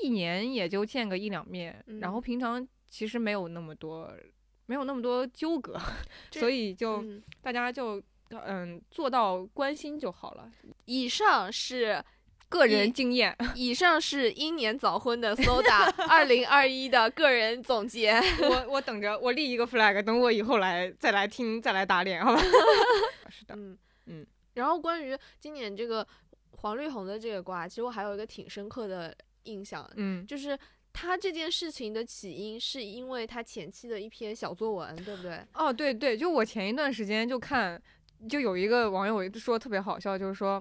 [0.00, 4.10] 一年也就见个一两面，然后嗯平常其实没有那么多，
[4.66, 5.78] 没有那么多纠葛，
[6.30, 10.50] 所以就嗯大家就嗯做到关心就好了。
[10.84, 12.02] 以上是
[12.48, 13.36] 个人经验。
[13.54, 18.12] 以上是英年早婚的 Soda 二零二一的个人总结。
[18.42, 22.40] 我我等着，我立一个 flag，等我以后来再来听，再来打脸，好吧？
[23.28, 24.26] 是的，嗯嗯。
[24.54, 26.06] 然后关于今年这个
[26.50, 30.58] 黄绿红的这个瓜，其实我还有一个挺深刻的印象，嗯，就是
[30.92, 35.40] 他这件事情的起因是因为他前期的一篇小作文，对不对？
[35.54, 37.80] 哦，对对，就我前一段时间就看，
[38.28, 40.60] 就有一个网友说特别好笑，就是说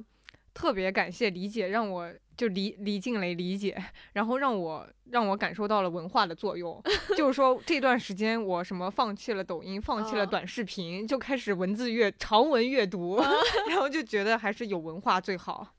[0.58, 3.78] 特别感谢理解，让我就离离静蕾理解，
[4.14, 6.82] 然后让我让我感受到了文化的作用。
[7.16, 13.22] 就是说这段时间我什么放弃了抖音，放弃了嗯短视频，就开始文字阅长文阅读，
[13.70, 15.76] 然后就觉得还是有文化最好。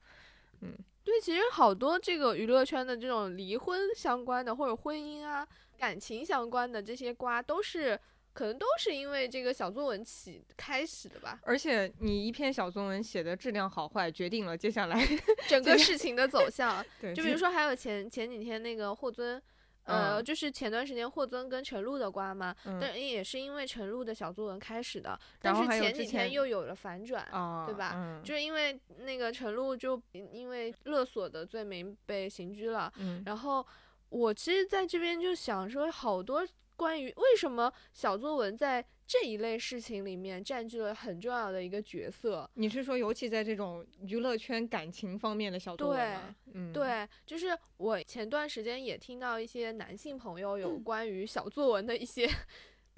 [0.60, 5.44] 嗯对，其实好多这个娱乐圈的这种离婚相关的，或者婚姻啊、
[5.76, 7.98] 感情相关的这些瓜，都是
[8.38, 11.40] 可能都是因为这个小作文起开始的吧。
[11.42, 14.96] 而且你一篇小作文写的质量好坏，决定了接下来
[15.48, 19.42] 整个事情的走向， 对，就比如说还有前前几天那个霍尊。
[19.84, 33.66] 呃，嗯就是前段时间霍尊跟陈露的瓜嘛，嗯但也是因为陈露的小作文开始的，但是前几天又有了反转，啊，对吧嗯就是因为那个陈露就因为勒索的罪名被刑拘了，嗯然后
[34.10, 36.46] 我其实在这边就想说，好多
[36.78, 42.48] 关于为什么小作文在这一类事情里面占据了很重要的一个角色。
[42.54, 46.36] 你是说，尤其在这种娱乐圈感情方面的小作文吗？
[46.54, 52.30] 嗯，，对，就是我前段时间也听到一些男性朋友有关于小作文的一些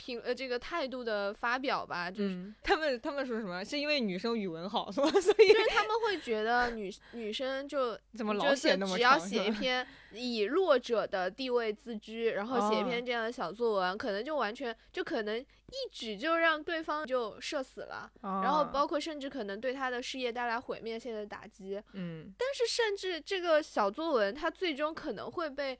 [0.01, 2.31] 评呃这个态度的发表吧，就是。
[2.31, 3.63] 嗯， 他们他们说什么？
[3.63, 21.81] 是因为女生语文好， 所所以就是他们会觉得女女生就 怎么就是老写那么只要写一篇以弱者的地位自居，然后写一哦篇这样的小作文，可能就完全就可能一举就让对方就社死了，然后啊包括甚至可能对他的事业带来毁灭性的打击。
[21.93, 25.79] 嗯但是甚至这个小作文，它最终可能会被。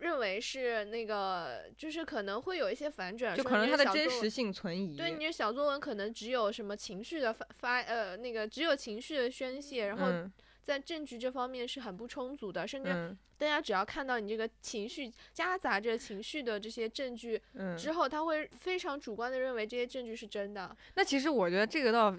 [0.00, 4.96] 认为是那个，就是可能会有一些反转，就可能它的真实性存疑。
[4.96, 10.32] 对，你的小作文可能只有什么情绪的发发呃那个只有情绪的宣泄，然后嗯
[10.62, 20.76] 在证据这方面是很不充足的，甚至嗯大家只要看到你这个情绪夹杂着情绪的这些证据嗯，之后，他会非常主观的认为这些证据是真的。
[20.94, 22.16] 那其实我觉得这个倒。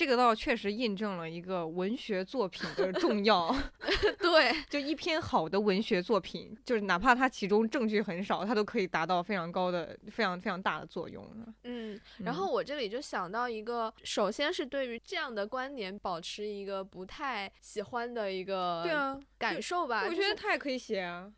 [0.00, 3.54] 这个倒确实印证了一个文学作品的重要，
[4.18, 11.22] 对，就一篇好的文学作品，就是哪怕它其中证据很少，它都可以达到非常高的、非常非常大的作用。
[11.64, 20.06] 嗯，然后我这里就想到一个，首先是对于这样的观点保持一个不太喜欢的一个对啊，感受吧。
[20.08, 21.30] 我觉得他也可以写啊。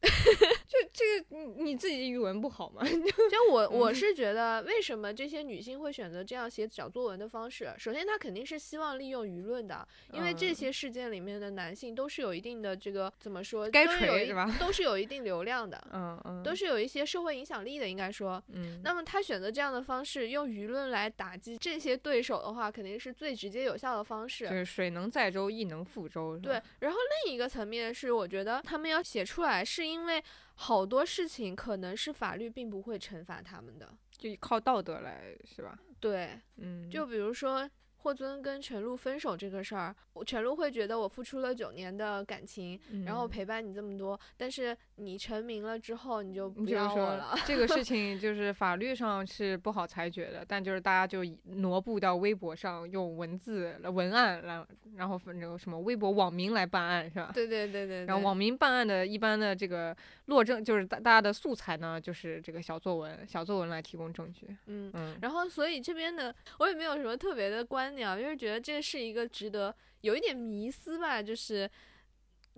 [0.68, 2.82] 就这个，你你自己语文不好吗？
[2.86, 7.72] 就我我嗯是觉得，为什么这些女性会选择这样写小作文的方式？
[7.78, 18.42] 首先，她肯定是希望利用舆论的，因为这嗯些事件里面的男性都是有一定的这个怎么说，该锤是吧都是有一定流量的， 嗯嗯，都是有一些社会影响力的，应该说。
[18.48, 24.44] 嗯，那么她选择这样的方式，用舆论来打击这些对手的话，肯定是最直接有效的方式。
[24.46, 26.36] 就是水能载舟，亦能覆舟。
[26.38, 30.22] 对，，然后另一个层面是，我觉得他们要写出来，是因为
[30.56, 33.96] 好多事情可能是法律并不会惩罚他们的。
[34.18, 35.78] 就靠道德来，是吧？
[36.00, 37.68] 对，嗯，就比如说
[38.06, 47.36] 霍尊跟陈露分手这个事儿，我陈露会觉得我付出了九年的感情，然后嗯陪伴你这么多，但是你成名了之后你就不要我了。
[47.44, 51.24] 这个事 情就是法律上是不好裁决的，但就是大家就
[51.56, 54.64] 挪步到微博上，用文字、文案来，
[54.94, 57.32] 然后分这个什么微博网民来办案，是吧？
[57.34, 64.46] 对对对对，对然后网民办案的一般的这个落证，就是大大家的素材呢，就是这个小作文，小作文来提供证据。
[64.66, 64.92] 嗯。
[64.94, 71.70] 嗯，然后，所以这边的我也没有什么特别的观因为觉得这是一个值得有一点迷思吧，就是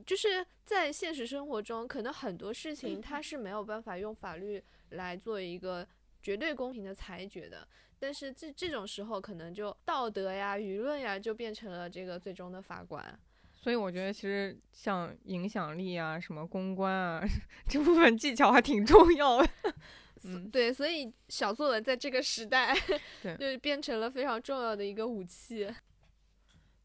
[0.07, 5.87] 就是在现实生活中，可能很多事情它是没有办法用法律来做一个
[6.23, 7.67] 绝对公平的裁决的。
[8.01, 13.19] 但是这这种时候，可能就道德呀、舆论呀，就变成了这个最终的法官。
[13.57, 17.27] 所以我觉得其实像影响力啊、什么公关啊
[17.69, 19.49] 这部分技巧还挺重要的。
[20.25, 22.75] 嗯，对，所以小作文在这个时代
[23.23, 25.69] 对就变成了非常重要的一个武器。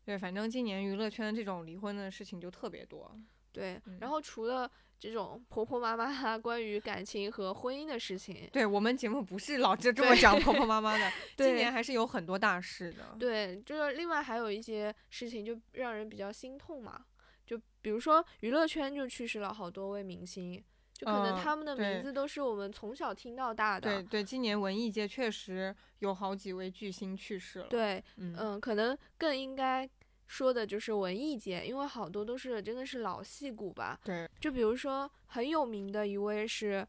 [0.05, 3.17] 对，反正今年娱乐圈这种离婚的事情就特别多。
[3.51, 4.69] 对，嗯然后除了
[4.99, 13.15] 这种婆婆妈妈啊关于感情和婚姻的事情，对我们节目不是老是这么讲 婆婆妈妈的，今年还是有很多大事的。
[13.19, 17.05] 对，就是另外还有一些事情就让人比较心痛嘛，
[17.45, 20.63] 就比如说娱乐圈就去世了好多位明星，
[21.03, 24.01] 就可能嗯他们的名字都是我们从小听到大的。
[24.01, 29.89] 对对，今年文艺界确实有好几位巨星去世了。，对嗯嗯，可能更应该
[30.27, 33.99] 说的就是文艺界，因为好多都是真的是老戏骨吧。
[34.03, 36.87] 对，就比如说很有名的一位是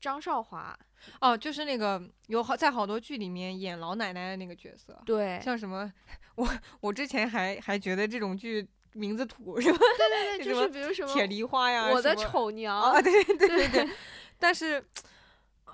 [0.00, 0.78] 张少华，
[1.20, 5.92] 哦，就是那个有好在好多剧里面演老奶奶的那个角色，对，像什么，
[6.36, 6.48] 我
[6.80, 9.78] 我之前还还觉得这种剧名字土是吧？
[9.78, 13.88] 对对对， 就是比如什么铁梨花呀，我的丑娘，啊，对对对对，
[14.38, 14.84] 但是，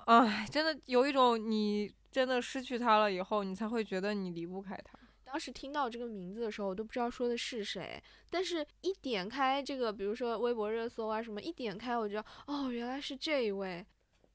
[0.05, 4.99] 哎，真的有一种你真的失去他了以后，你才会觉得你离不开他。
[5.23, 13.83] 当时听到这个名字的时候，我都不知道说的是谁，但是一点开这个，比如说微博热搜啊什么，一点开我就哦，原来是这一位。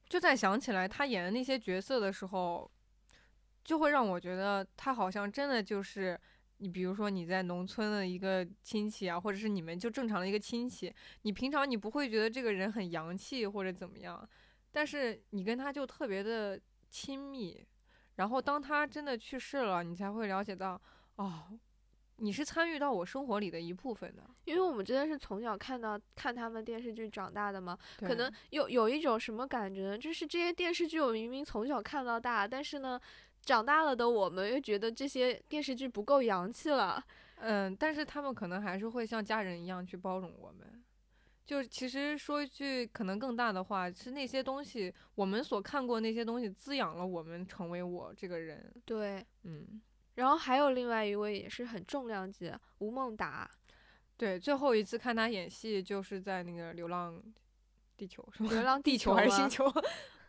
[0.09, 2.69] 就在想起来他演的那些角色的时候，
[3.63, 6.19] 就会让我觉得他好像真的就是
[6.59, 10.93] 你，比如说你在农村的一个亲戚啊，或者是你们就正常的一个亲戚，
[11.23, 14.29] 你平常你不会觉得这个人很洋气或者怎么样，
[14.71, 17.65] 但是你跟他就特别的亲密。
[18.15, 20.79] 然后当他真的去世了，你才会了解到，
[21.15, 21.57] 哦，
[22.17, 24.29] 你是参与到我生活里的一部分的。
[24.43, 29.97] 因为我们真的是从小看到看他们电视剧长大的嘛，可能有有一种什么感觉呢？
[29.97, 32.99] 就是这些电视剧我明明从小看到大，但是呢，
[33.43, 37.03] 长大了的我们又觉得这些电视剧不够洋气了。
[37.41, 40.83] 嗯，但是他们可能还是会像家人一样去包容我们。
[41.45, 48.71] 就其实说一句可能更大的话，是那些东西，我们所看过那些东西滋养了我们成为我这个人。
[48.85, 49.81] 对，嗯，
[50.13, 53.49] 然后还有另外一位也是很重量级，吴孟达，
[54.15, 57.19] 对，最后一次看他演戏就是在那个《流浪
[57.97, 58.49] 地球》是吗？
[58.51, 59.65] 流浪地球还是星球？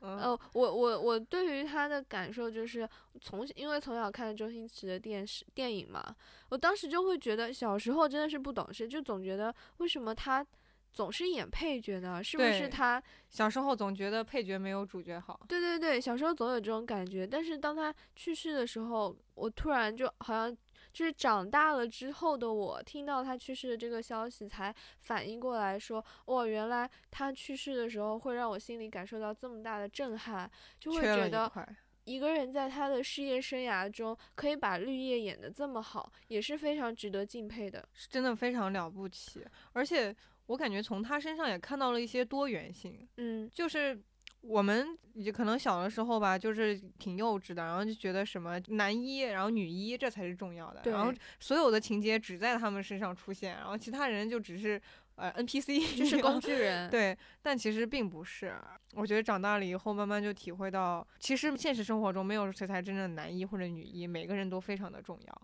[0.03, 2.89] 嗯，呃，我我我对于他的感受就是
[3.21, 6.15] 从因为从小看周星驰的电视电影嘛，
[6.49, 10.45] 我当时就会觉得小时候真的是不懂事，就总觉得为什么他
[10.93, 12.25] 总是演配角呢？
[12.25, 13.03] 是不是他？
[13.29, 15.39] 小时候总觉得配角没有主角好。
[15.47, 20.57] 对对对，小时候总有这种感觉，但是当他去世的时候，我突然就好像
[20.93, 31.51] 就是长大了之后的我，听到他去世的这个消息，才反应过来说，哦，原来他去世的时候会让我心里感受到这么大的震撼，就会觉得。
[32.05, 37.87] 一个人在他的事业生涯中可以把绿叶演得这么好，也是非常值得敬佩的。
[37.93, 40.13] 是真的非常了不起，而且
[40.47, 43.07] 我感觉从他身上也看到了一些多元性。
[43.19, 43.97] 嗯，就是
[44.43, 50.81] 我们也可能小的时候吧，就是挺幼稚的，然后就觉得什么男一，然后女一，这才是重要的。
[50.91, 54.81] 然后所有的情节只在他们身上出现，然后其他人就只是
[55.17, 56.89] 呃 NPC，就 是工具人。
[56.91, 58.55] 对，但其实并不是。
[58.95, 65.43] 我觉得长大了以后，慢慢就体会到，其实现实生活中没有谁才真正的男一或者女一，每个人都非常的重要，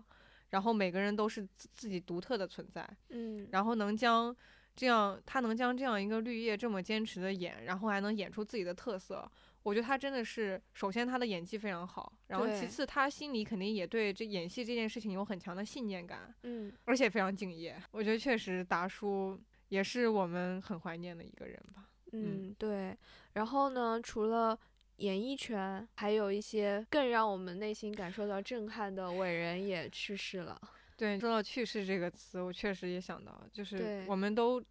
[0.49, 2.85] 然后每个人都是自自己独特的存在。
[3.09, 4.35] 嗯，然后能将
[4.77, 9.29] 这样，他能将这样一个绿叶这么坚持的演，然后还能演出自己的特色，
[9.63, 17.75] 我觉得他真的是，首先他的演技非常好，然后其次他心里肯定也对这演戏这件事情有很强的信念感，嗯，而且非常敬业。
[17.89, 19.37] 我觉得确实达叔
[19.69, 21.89] 也是我们很怀念的一个人吧。
[22.11, 22.95] 嗯，对。
[23.33, 24.57] 然后呢，除了
[24.97, 30.59] 演艺圈，还有一些更让我们内心感受到震撼的伟人也去世了。
[30.97, 34.61] 对，说到去世这个词，我确实也想到，就是我们都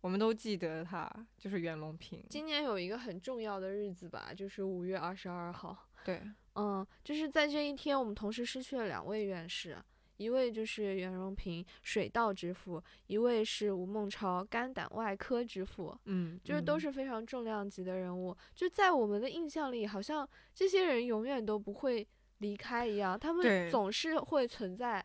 [0.00, 2.24] 我们都记得他，就是袁隆平。
[2.30, 5.76] 今年有一个很重要的日子吧，就是五月二十二号。
[6.04, 6.22] 对，
[6.54, 9.76] 嗯，就是在这一天，我们同时失去了两位院士，
[10.18, 15.96] 一位就是袁隆平，水稻之父；一位是吴孟超，肝胆外科之父。
[16.04, 22.06] 嗯，就是都嗯是非常重量级的人物，就在我们的印象里，好像这些人永远都不会
[22.38, 25.04] 离开一样，他们总是会存在。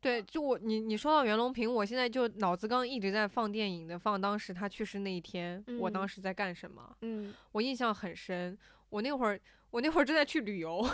[0.00, 6.08] 对，就我你你说到袁隆平，我现在就脑子刚一直在放电影的，放当时他去世那一天，我当嗯。
[6.08, 7.34] 时在干什么，嗯。
[7.52, 8.56] 我印象很深。
[8.88, 10.88] 我那会儿我那会儿正在去旅游，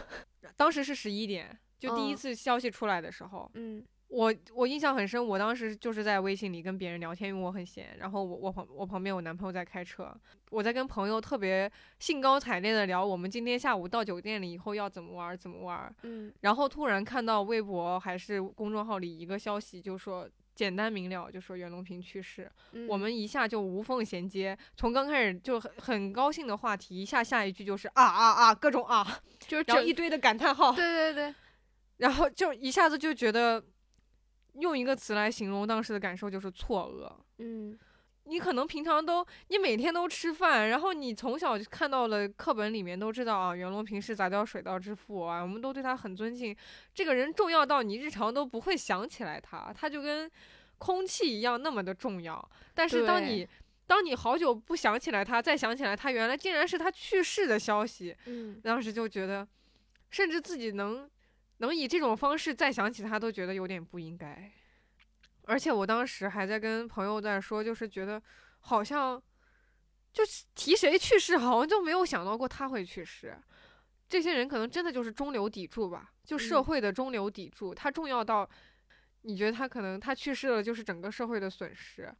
[0.56, 2.16] 当时是十一点，就第一嗯。
[2.16, 5.26] 次消息出来的时候，嗯我我印象很深。
[5.26, 10.14] 我当时就是在微信里跟别人聊天，因为我很闲，然后我我旁我旁边我男朋友在开车，
[10.50, 29.02] 我在跟朋友特别兴高采烈的聊我们今天下午到酒店里以后要怎么玩儿怎么玩儿，嗯然后突然看到微博还是公众号里一个消息，就说简单明了，就说袁隆平去世，嗯，我们一下就无缝衔接，从刚开始就很很高兴的话题，一下下一句就是啊啊啊，各种啊，
[29.38, 31.34] 就是整然后一堆的感叹号，对对对，
[31.96, 33.64] 然后就一下子就觉得，
[34.54, 37.12] 用一个词来形容当时的感受就是错愕。
[37.38, 37.78] 嗯
[38.26, 46.56] 你可能平常都，你每天都吃饭，然后你从小就看到了课本里面都知道啊，袁隆平是杂交水稻之父啊，我们都对他很尊敬。
[46.94, 50.30] 这个人重要到你日常都不会想起来他，他就跟
[50.78, 52.48] 空气一样那么的重要。
[52.74, 53.46] 但是当你
[53.88, 59.46] 当你好久不想起来他，再想起来他原来竟然是他去世的消息，嗯当时就觉得，
[60.10, 61.10] 甚至自己能
[61.62, 64.50] 能以这种方式再想起他，都觉得有点不应该。
[65.44, 68.22] 而且我当时还在跟朋友在说，就是觉得
[68.60, 69.20] 好像
[70.12, 73.36] 就是提谁去世，好像就没有想到过他会去世。
[74.08, 78.48] 这些人可能真的就是中流砥柱吧，就社嗯会的中流砥柱，他重要到
[79.22, 82.14] 你觉得他可能他去世了就是整个社会的损失，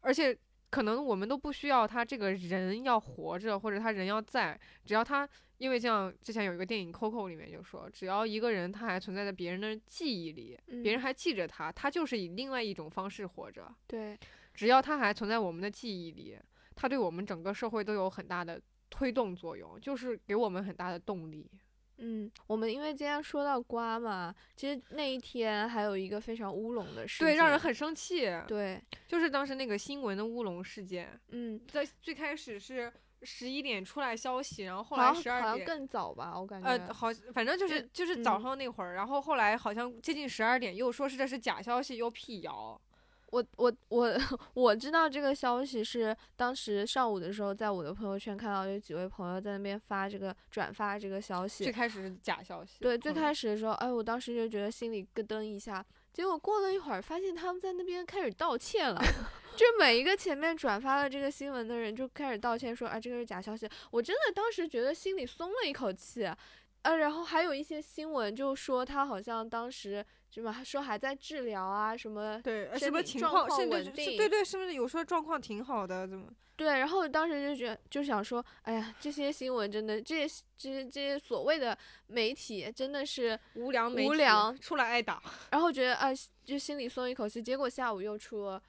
[0.00, 0.36] 而且
[0.70, 5.28] 可能我们都不需要他这个人要活着或者他人要在，只要他
[5.58, 13.72] 因为像之前有一个电影《Coco》里面就说，只要一个人他还存在在别人的记忆里，别人嗯还记着他，他就是以另外一种方式活着。
[13.86, 14.18] 对，
[14.52, 16.38] 只要他还存在我们的记忆里，
[16.74, 21.50] 他对我们整个社会都有很大的推动作用，就是给我们很大的动力。
[21.98, 28.26] 嗯，我们因为今天说到瓜嘛，其实那一天还有一个非常乌龙的事对，让人很生气。
[28.48, 32.92] 对，就是当时那个新闻的乌龙事件，嗯，在最开始是
[33.24, 35.50] 十一点出来消息，然后后来十二点。
[35.50, 36.68] 好像更早吧，我感觉。
[36.68, 42.80] 呃，好，反正就是就是早嗯上那会儿，然后后来好像接近十二点，又说是这是假消息，又辟谣。
[43.30, 44.16] 我我我
[44.54, 51.72] 我知道这个消息是当时上午的时候，在我的朋友圈看到有几位朋友在那边发这个转发这个消息最。
[51.72, 52.78] 开始是假消息。
[52.80, 55.84] 对，最嗯开始的时候，哎，我当时就觉得心里咯噔一下。
[56.12, 59.02] 结果过了一会儿，发现他们在那边开始道歉了，
[59.56, 63.68] 就每一个前面转发了这个新闻的人就开始道歉说啊，这个是假消息。
[63.90, 66.28] 我真的当时觉得心里松了一口气。
[66.82, 76.06] 呃，然后还有一些新闻就说他好像当时什么说还在治疗啊什么对，什么情况甚至是稳定对对，是不是有说状况挺好的？
[76.06, 76.30] 怎么？
[76.56, 81.76] 对，然后我当时就觉得就想说，哎呀，这些新闻真的，这些这些这些所谓的
[82.08, 85.22] 媒体真的是，无良媒体无良出来挨打。
[85.52, 86.10] 然后觉得啊，
[86.44, 87.42] 就心里松一口气。
[87.42, 88.62] 结果下午又出了这个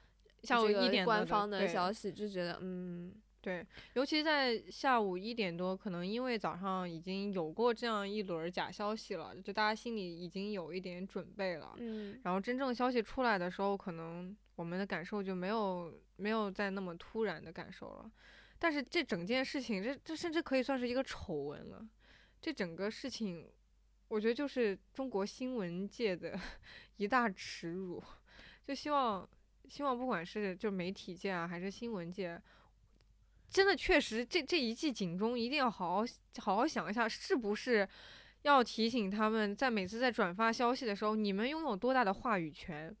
[0.46, 11.74] 下午一点官方的的消息，就觉得嗯，对，尤其在下午一点多，可能因为早上已经有过这样一轮假消息了，就大家心里已经有一点准备了。
[11.78, 18.10] 嗯然后真正消息出来的时候，可能我们的感受就没有没有再那么突然的感受了。
[18.58, 21.86] 但是这整件事情，这这甚至可以算是一个丑闻了。
[22.40, 23.48] 这整个事情，
[24.08, 26.38] 我觉得就是中国新闻界的
[26.96, 28.02] 一大耻辱。
[28.66, 29.28] 就希望
[29.68, 32.40] 希望不管是就媒体界啊，还是新闻界，
[33.50, 36.04] 真的确实这这一记警钟一定要好好
[36.38, 37.88] 好好想一下，是不是
[38.42, 42.94] 要提醒他们，在每次在转发消息的时候，你们拥有多大的话语权？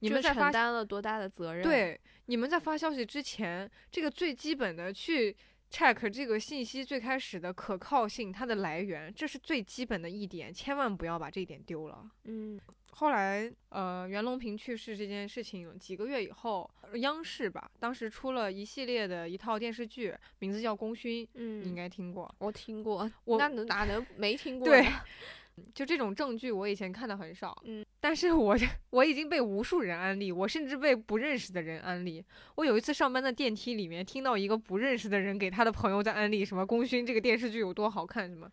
[0.00, 5.36] 你们在发担了多大的责任？，对你们在发消息之前，这个最基本的去
[5.70, 12.10] check 这个信息最开始的可靠性，它的来源，这是最基本的一点，千万不要把这一点丢了。
[12.24, 12.58] 嗯
[12.94, 22.32] 后来，呃，袁隆平去世这件事情几个月以后，央视吧，当时出了一系列的一套电视剧，名字叫《功勋》，嗯，你应该听过。
[22.38, 24.90] 我听过，我那能哪能没听过对呢？
[25.74, 28.56] 就这种证据，我以前看的很少，嗯，但是我
[28.88, 32.24] 我已经被无数人安利，我甚至被不认识的人安利。
[32.54, 38.50] 我有一次上班的电梯里面，听到一个不认识的人给他的朋友在安利什么《功勋》这个电视剧有多好看什么，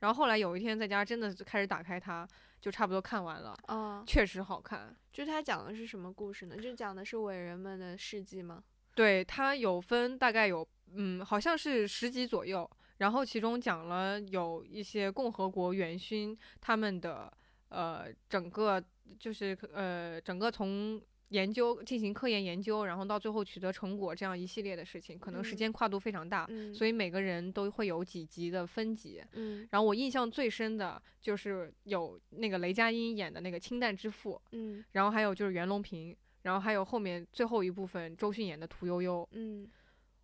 [0.00, 2.26] 然后后来有一天在家真的是开始打开它，
[2.60, 4.94] 就差不多看完了，啊，确实好看。
[5.12, 6.56] 就它讲的是什么故事呢？
[6.56, 8.62] 就讲的是伟人们的事迹吗？
[8.94, 12.68] 对，它有分大概有嗯，好像是十集左右，
[12.98, 17.32] 然后其中讲了有一些共和国元勋他们的
[17.68, 18.82] 呃整个
[19.18, 21.00] 就是呃整个从
[21.30, 29.22] 研究进行科研研究，然后到最后取得成果这样一系列的事情，可能时嗯间跨度非常大，嗯，所以每个人都会有几集的分级。
[29.32, 39.68] 嗯然后我印象最深的就是有那个雷佳音演的那个氢弹之父，嗯然后还有就是袁隆平，然后还有后面最后一部分周迅演的屠呦呦，嗯，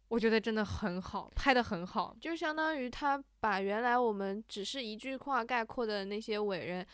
[0.09, 2.17] 我觉得真的很好，拍的很好。
[2.21, 6.87] 就相当于他把原来我们只是一句话概括的那些伟人，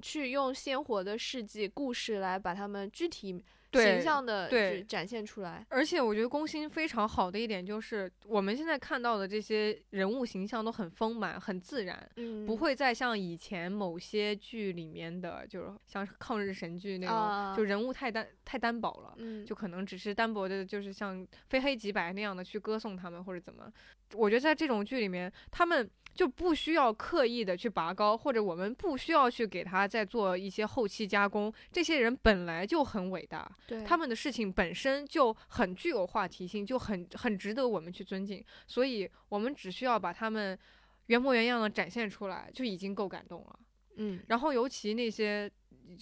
[0.00, 3.42] 去用鲜活的事迹故事来把他们具体
[3.72, 5.66] 形象的对展现出来。
[5.68, 19.14] 而且我觉得宫心非常好的一点就是，我们现在看到的这些人物形象都很丰满、很自然，嗯，不会再像以前某些剧里面的，就是像抗日神剧那种，啊就人物太单太单薄了。
[19.18, 23.70] 嗯，就可能只是单薄的，就是像非黑即白那样的去歌颂他们或者怎么。
[24.14, 31.52] 我觉得在这种剧里面，他们就不需要刻意的去拔高，或者我们不需要去给他再做一些后期加工。
[31.70, 33.50] 这些人本来就很伟大，
[33.84, 38.42] 他们的事情本身就很具有话题性，就很很值得我们去尊敬。
[38.66, 40.58] 所以我们只需要把他们
[41.06, 43.58] 原模原样的展现出来，就已经够感动了。
[43.98, 45.50] 嗯然后尤其那些，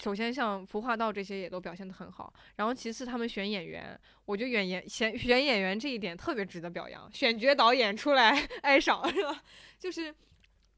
[0.01, 8.31] 首先像服化道这些也都表现得很好，然后其次他们选演员，我觉得演演选选演员这一点特别值得表扬，选角导演出来
[8.61, 9.43] 爱赏是吧？
[9.79, 10.13] 就是，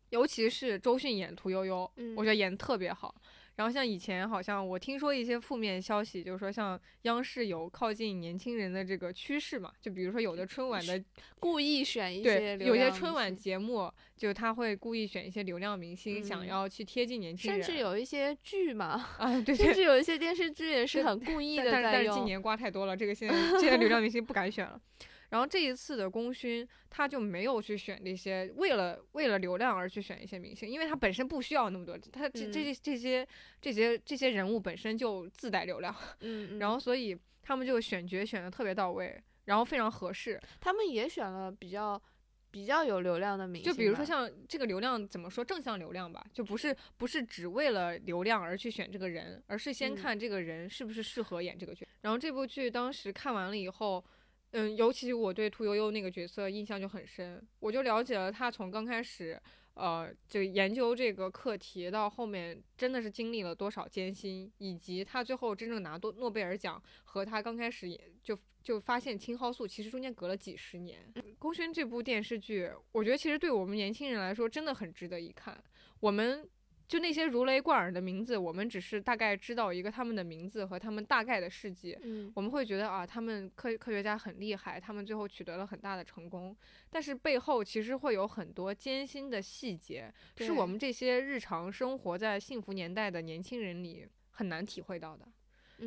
[0.09, 3.13] 尤其是周迅演屠呦呦，嗯，我觉得演得特别好。
[3.57, 11.03] 然后像以前好像我听说一些负面消息，就是说像央视有靠近年轻人的这个趋势嘛，就比如说有的春晚的
[11.39, 19.73] 故意选一些对有些春晚节目，就他会故意选一些流量明星，想嗯要去贴近年轻人，甚至有一些剧嘛，啊，对 甚。
[19.73, 22.05] 至有一些电视剧也是很故意的但但是但。
[22.05, 24.79] 是今年瓜太多了，这个现在 现在流量明星不敢选了。
[25.29, 33.27] 然后这一次的功勋，他就没有去选这些为了为了流量而去选一些明星，因为他本身不需要那么多，他这这这些
[33.61, 40.39] 这些这些人物本身就自带流量， 嗯，嗯然后所以他们就选角选的特别到位，然后非常合适。
[40.61, 42.01] 他们也选了比较
[42.49, 51.85] 比较有流量的明星，就比如说像这个流量怎么说正向流量吧，就不是不是只为了流量而去选这个人，而是先嗯看这个人是不是适合演这个角。
[52.01, 54.03] 然后这部剧当时看完了以后，
[54.57, 59.39] 嗯，尤其我对屠呦呦那个角色印象就很深，我就了解了她从刚开始。
[59.79, 71.13] 呃，就研究这个课题到后面真的是经历了多少艰辛，以及她最后真正拿诺诺贝尔奖和她刚开始也就就发现青蒿素，其实中间隔了几十年。
[71.37, 75.63] 《功勋》这部电视剧，我觉得其实对我们年轻人来说真的很值得一看。
[75.99, 76.49] 我们
[76.87, 82.31] 就那些如雷贯耳的名字，我们只是大概知道一个他们的名字和他们大概的事迹，嗯。
[82.33, 86.55] 我们会觉得啊，他们科科学家很厉害，他们最后取得了很大的成功，
[86.89, 95.27] 但是背后其实会有很多艰辛的细节，是我们这些日常生活在幸福年代的年轻人里很难体会到的。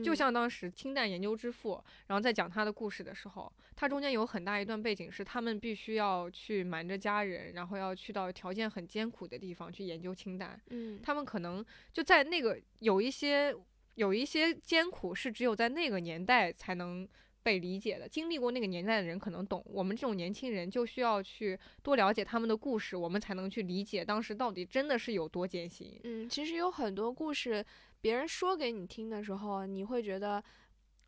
[0.04, 10.60] 就嗯像当时氢弹研究之父，然后在讲他的故事的时候，他中间有很大一段背景是他们必须要去瞒着家人，然后要去到条件很艰苦的地方去研究氢弹。
[10.70, 13.54] 嗯他们可能就在那个有一些
[13.96, 17.08] 有一些艰苦是只有在那个年代才能
[17.42, 19.64] 被理解的，经历过那个年代的人可能懂。
[19.66, 25.98] 我们这种年轻人就需要去多了解他们的故事，我们才能去理解当时到底真的是有多艰辛。
[26.04, 27.64] 嗯，其实有很多故事，
[28.00, 30.42] 别人说给你听的时候，你会觉得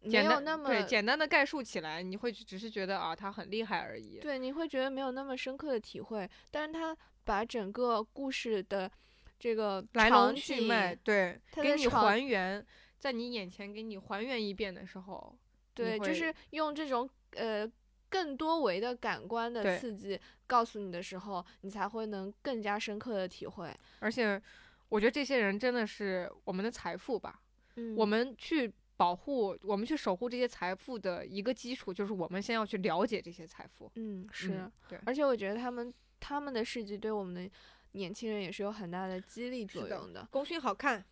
[0.00, 4.18] 没有那么对简单的概述起来，你会只是觉得啊他很厉害而已。
[4.18, 8.90] 对，你会觉得没有那么深刻的体会，但是他把整个故事的
[9.38, 12.64] 这个来龙去脉，对，给你还原，
[12.98, 15.41] 在你眼前给你还原一遍的时候，你
[15.74, 17.70] 对，就是用这种呃
[18.08, 23.74] 更多维的感官的刺激告诉你的时候，你才会能更加深刻的体会。
[24.00, 24.40] 而且
[24.88, 27.40] 我觉得这些人真的是我们的财富吧。
[27.76, 33.90] 嗯，我们去保护，我们去守护这些财富的一个基础，就是我们先要去了解这些财富。
[33.94, 37.50] 嗯是，嗯对，而且我觉得他们他们的事迹对我们的
[37.92, 40.28] 年轻人也是有很大的激励作用的。
[40.30, 41.02] 功勋好看，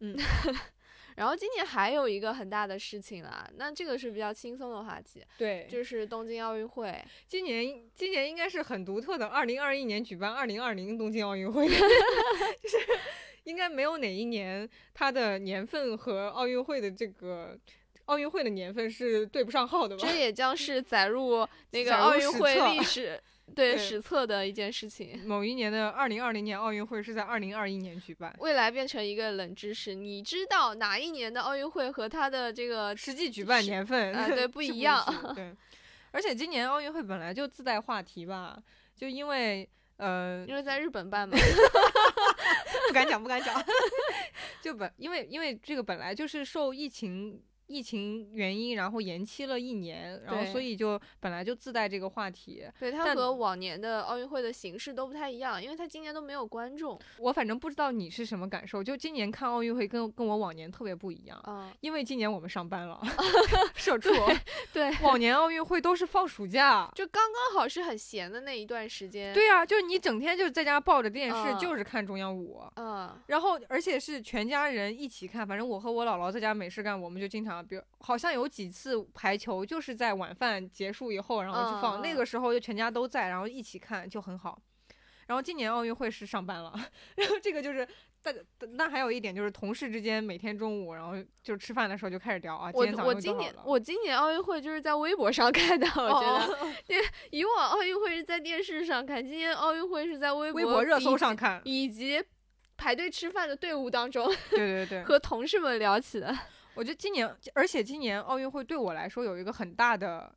[1.18, 6.96] 然后今年还有一个很大的事情啦，那这个是比较轻松的话题，对，就是东京奥运会。
[7.26, 11.66] 今年今年应该是很独特的，二零二一年举办二零二零东京奥运会，
[12.62, 12.78] 就是
[13.42, 17.58] 应该没有哪一年它的年份和奥运会的这个
[18.04, 20.06] 奥运会的年份是对不上号的吧？
[20.06, 23.20] 这也将是载入那个奥运会历史
[23.54, 25.20] 对对史册的一件事情。
[25.26, 35.54] 某一年的二零二零年奥运会是在二零二一年举办，未来变成一个冷知识，你知道哪一年的奥运会和它的这个实际举办年份啊对 不一样致对，
[36.10, 38.56] 而且今年奥运会本来就自带话题吧，
[38.96, 41.36] 就因为呃因为在日本办嘛，
[42.88, 43.62] 不敢讲不敢讲，
[44.62, 47.42] 就本因为因为这个本来就是受疫情。
[47.68, 52.64] 疫情原因，然后延期了一年，然后所以就本来就自带这个话题。
[52.80, 61.72] 对它和往年的奥运会的形式都不太一样，因为它今年都没有观众我反正不知道你是什么感受，就今年看奥运会跟跟我往年特别不一样，啊。
[61.80, 63.00] 因为今年我们上班了，
[63.76, 64.10] 社畜。
[64.72, 75.46] 对，往年奥运会都是放暑假，就刚刚好是很闲的那一段时间。，对呀、就是你整天就在家抱着电视，嗯就是看中央五，嗯，然后而且是全家人一起看。
[75.46, 84.60] 反正我和我姥姥在家没事干，我们就经常，比如好像有几次排球就是在晚饭结束以后，然后去放，那个时候就全家都在，然后一起看就很好。
[85.26, 86.72] 然后今年奥运会是上班了，
[87.16, 87.86] 然后这个就是。
[88.20, 88.34] 但
[88.72, 96.74] 那还有一点就是，同事之间每天中午，然后就吃饭的时候就开始聊啊，我今天早我今上又多好了年我今年奥运会就是在微博上 看的，我觉得哦
[97.30, 102.20] 以往奥运会是在电视上看，今年奥运会是在微微博热搜上看，看，以及
[102.76, 106.36] 排队吃饭的队伍当中对对对， 和同事们聊起的。
[106.78, 110.32] 我觉得今年，而且今年奥运会对我来说有一个很大的，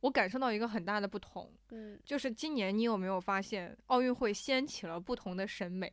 [0.00, 5.90] 我感受到一个很大的不同，嗯，就是今年你有没有发现，奥运会掀起了不同的审美？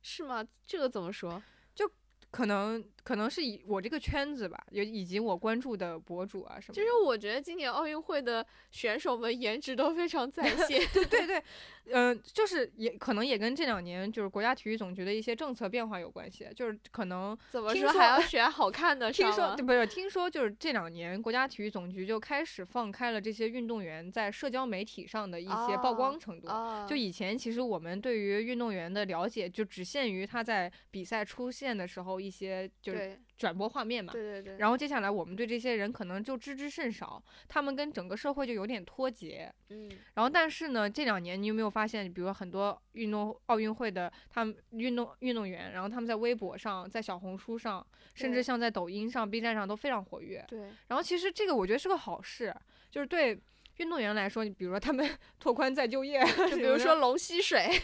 [0.00, 0.42] 是吗？
[0.66, 1.42] 这个怎么说？
[2.30, 6.74] 可能可能是以我这个圈子吧，也以及我关注的博主啊什么的。
[6.74, 10.86] 其实我觉得今年奥运会的选手们颜值都非常在 线。
[10.92, 11.42] 对对对，
[11.90, 19.10] 嗯、就是也可能也跟这两年就是国家体育总局的一些政策变化有关系，就是可能怎么说还要选好看的？
[19.10, 26.48] 听说不是听说就是这两年国家体育总局就开始放开了这些运动员在社交媒体上的一些曝光程度。
[26.48, 34.12] 哦，就以前其实我们对于运动员的了解就只限于他在比赛出现的时候一些就是转播画面嘛。
[34.12, 39.52] 对对对，然后接下来我们对这些人可能就知之甚少，他们跟整个社会就有点脱节。
[39.70, 50.44] 嗯然后但是呢，这两年你有没有发现，比如说很多运动奥运会的他们运动运动员，然后他们在微博上、在小红书上，甚至像在抖音上、B 站上都非常活跃。
[50.48, 50.58] 对
[50.88, 52.54] 然后其实这个我觉得是个好事，
[52.90, 53.38] 就是对
[53.76, 55.08] 运动员来说，你比如说他们
[55.38, 57.68] 拓宽再就业，就比如说龙吸水，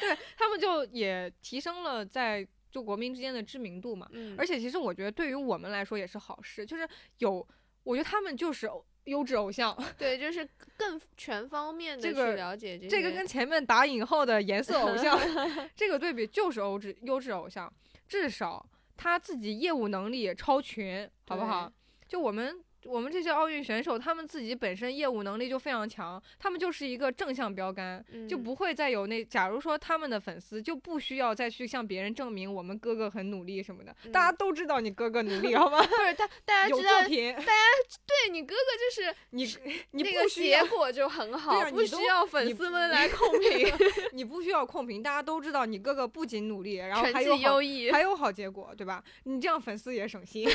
[0.00, 2.46] 对他们就也提升了在
[2.78, 4.08] 就国民之间的知名度嘛。
[4.12, 7.46] 嗯而且其实我觉得对于我们来说也是好事，就是有，
[7.82, 8.70] 我觉得他们就是
[9.04, 12.88] 优质偶像， 对，就是更全方面的去了解这个。
[12.88, 15.18] 这个跟前面打引号的颜色偶像
[15.74, 17.72] 这个对比就是优质优质偶像，
[18.06, 18.64] 至少
[18.96, 21.72] 他自己业务能力超群，好不好？
[22.06, 22.62] 就我们。
[22.88, 29.24] 我们这些奥运选手，他们自己本身业务能力就非常强，他们就是一个正向标杆，就嗯不会再有那。
[29.26, 35.82] 假如说他们的粉丝就不需要再去向别人证明我们哥哥很努力什么的，大家都知道你哥哥努力，好吗？
[35.82, 39.44] 不是他，大家 有知道大家，对你哥哥就是你
[39.90, 43.72] 你那个不需要结果就很好，不需要粉丝们来控 评，
[44.12, 47.90] 你不需要控评，大家都知道你哥哥不仅努力，然后还有好绩优异。
[47.90, 49.02] 还有好结果，对吧？
[49.24, 50.48] 你这样粉丝也省心，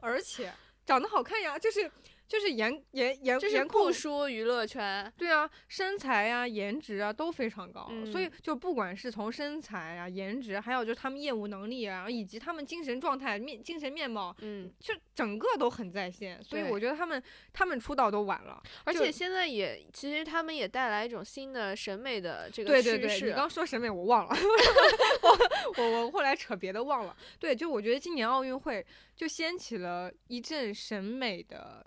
[0.00, 0.52] 而且
[0.86, 1.90] 长得好看呀，就是
[2.28, 16.42] 就是颜颜颜就是颜控不输娱乐圈，对啊，身材啊、颜值啊都非常高，所以嗯就不管是从身材啊、颜值，还有就是他们业务能力啊，以及他们精神状态、面精神面貌，嗯，就整个都很在线。
[16.42, 17.22] 所以我觉得他们
[17.52, 18.60] 他们出道都晚了。
[18.84, 24.34] 而且现在也其实他们也带来一种新的审美的这个对对对，趋势你刚说审美我忘了，
[25.78, 27.16] 我我我后来扯别的忘了。
[27.38, 31.86] 对，就我觉得今年奥运会就掀起了一阵审美的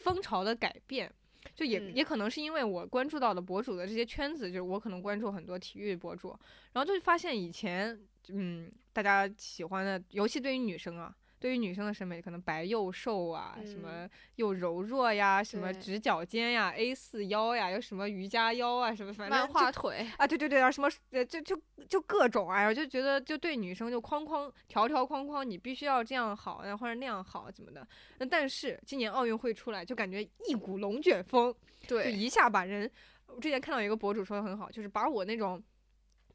[0.00, 1.12] 风潮的改变。
[1.54, 6.38] 就也、嗯也可能是因为我关注到的博主的这些圈子，就是我可能关注很多体育博主，
[6.72, 7.98] 然后就发现以前，
[8.28, 27.88] 嗯，大家喜欢的，尤其对于女生啊，对于女生的审美，可能白又瘦啊，什么又柔弱呀，什么直角肩呀，A 四腰呀，有什么瑜伽腰啊，什么反正漫画腿，啊，对对对啊，什么呃，就就就各种哎呀，就觉得就对女生就框框条条框框，你必须要这样好，或者那样好怎么的。
[28.18, 31.50] 那但是今年奥运会出来，就感觉一股龙卷风，
[31.86, 32.90] 就对，一下把人。
[33.26, 35.62] 我之前看到一个博主说的很好，就是把我那种。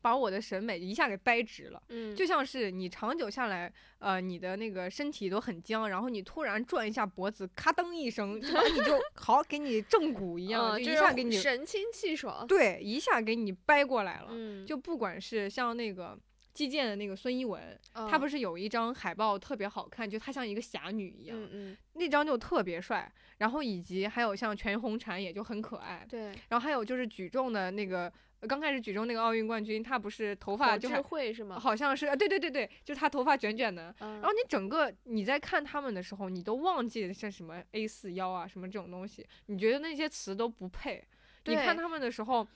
[0.05, 14.27] 把我的审美一下给掰直了，嗯，就像是你长久下来，呃，你的那个身体都很僵，然后你突然转一下脖子，咔噔一声，就把你就 好给你正骨一样，一下给你神清气爽，对，一下给你掰过来了。
[14.29, 16.15] 嗯，就不管是像那个
[16.53, 17.59] 击剑的那个孙一文，
[18.07, 23.11] 他不是，有一张海报特别好看，就他像一个侠女一样，嗯嗯，那张就特别帅。
[23.37, 26.05] 然后以及还有像全红婵也就很可爱。
[26.07, 28.13] 对，然后还有就是举重的那个，呃
[28.45, 31.59] 刚开始举重那个奥运冠军，他不是头发就还慧是吗？
[31.59, 33.93] 好像是，啊对对对对，就是他头发卷卷的。
[33.99, 41.03] 嗯，然后你整个你在看他们的时候，你都忘记了像什么 A 四腰啊什么这种东西，你觉得那些词都不配。
[41.45, 42.47] 你看他们的时候，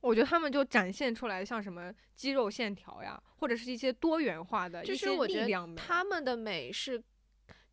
[0.00, 7.02] 我觉得他们就展现出来像什么肌肉线条呀，或者是一些多元化的就是一些我觉得力量，他们的美是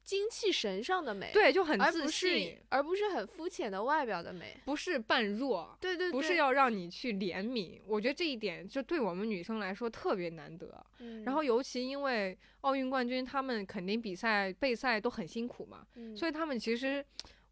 [0.04, 4.58] 精气神上的美，，对就很自信，而不是很肤浅的外表的美。
[4.66, 5.76] 不是扮弱。
[5.80, 10.86] 对对对，不是要让你去怜悯，我觉得这一点就对我们女生来说特别难得。
[11.00, 17.04] 嗯，然后尤其因为奥运冠军他们肯定比赛备赛都很辛苦嘛，嗯所以他们其实，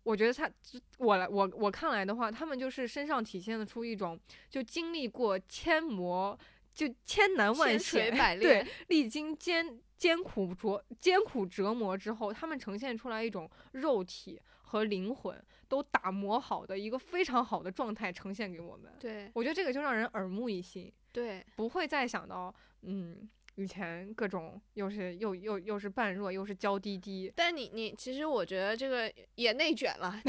[0.03, 0.49] 我觉得他
[0.97, 6.37] 我来我我看来的话，他们就是身上体现的出一种就经历过千磨
[6.73, 18.91] 就千难万险， 百对炼，，历经艰艰苦折艰苦折磨之后，他们呈现出来一种肉体和灵魂都打磨好的一个非常好的状态呈现给我们。
[18.99, 23.29] 对我觉得这个就让人耳目一新，对，不会再想到嗯。
[23.55, 30.19] 以前各种又是又又又是扮弱，又是娇滴滴，但你你其实我觉得这个也内卷了，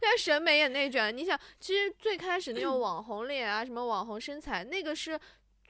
[0.00, 1.16] 但 审美也内卷。
[1.16, 5.18] 你想，其实最开始那种网红脸啊，什么网红身材，那个是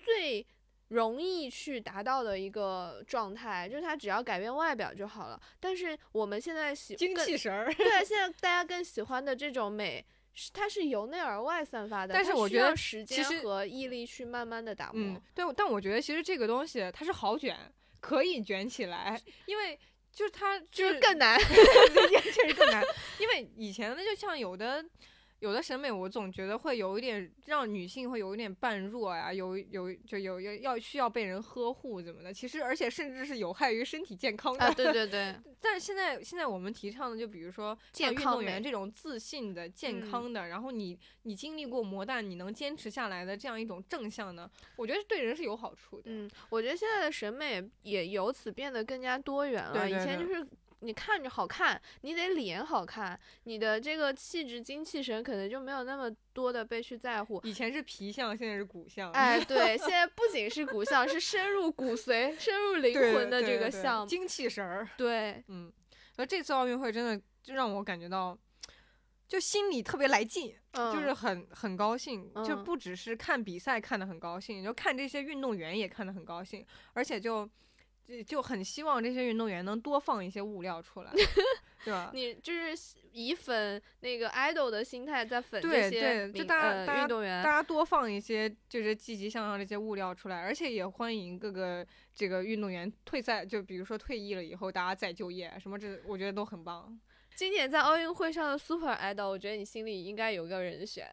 [0.04, 0.46] 最
[0.88, 5.40] 容易去达到的一个状态，就是他只要改变外表就好了。
[5.58, 7.72] 但是我们现在喜精气神儿。
[7.74, 10.04] 对，现在大家更喜欢的这种美。
[10.34, 14.94] 是它是由内而外散发的，但是我觉得时间和毅力去慢慢的打磨。
[14.94, 17.54] 嗯，对，但我觉得其实这个东西它是好卷，
[18.00, 19.78] 可以卷起来，因为
[20.10, 21.38] 就是它就是更难。
[22.32, 22.82] 确实更难，
[23.20, 24.82] 因为以前的就像有的。
[25.42, 34.64] 有的审美我总觉得会有一点让女性会有一点扮弱呀，有有就有要要需要被人呵护怎么的，其实而且甚至是有害于身体健康的。
[34.64, 35.34] 啊，对 对对。
[35.60, 46.04] 但是现在现在我们提倡的就比如说像运动员这种自信的、健康的，然后你你经历过磨难，你能坚持下来的这样一种正向的，我觉得对人是有好处的。
[46.06, 49.90] 嗯，我觉得现在的审美也由此变得更加多元了。
[49.90, 50.46] 以前就是。
[50.82, 57.40] 你看着好看，你得脸好看，你的这个气质精气神可能就没有那么多的被去在乎。
[57.44, 59.10] 以前是皮相，现在是骨相。
[59.12, 64.88] 哎，对，现在不仅是骨相，是深入骨髓、深入灵魂的这个相，精气神儿。
[64.96, 65.72] 对，嗯，
[66.16, 68.36] 而这次奥运会真的就让我感觉到，
[69.28, 77.48] 就心里特别来劲，就是很很高兴，就不只是看比赛看的很高兴，就看这些运动员也看的很高兴，而且就。
[78.06, 81.12] 就就很希望这些运动员能多放一些物料出来，
[81.84, 82.10] 对吧？
[82.12, 82.74] 你就是
[83.12, 96.98] 以粉那个 idol 的心态在粉这些就大家运动员，大家多放一些就是积极向上这些物料出来，而且也欢迎各个这个运动员退赛，就比如说退役了以后，大家再就业什么这，我觉得都很棒。
[97.34, 101.10] 今年在奥运会上的 super idol，我觉得你心里应该有个人选。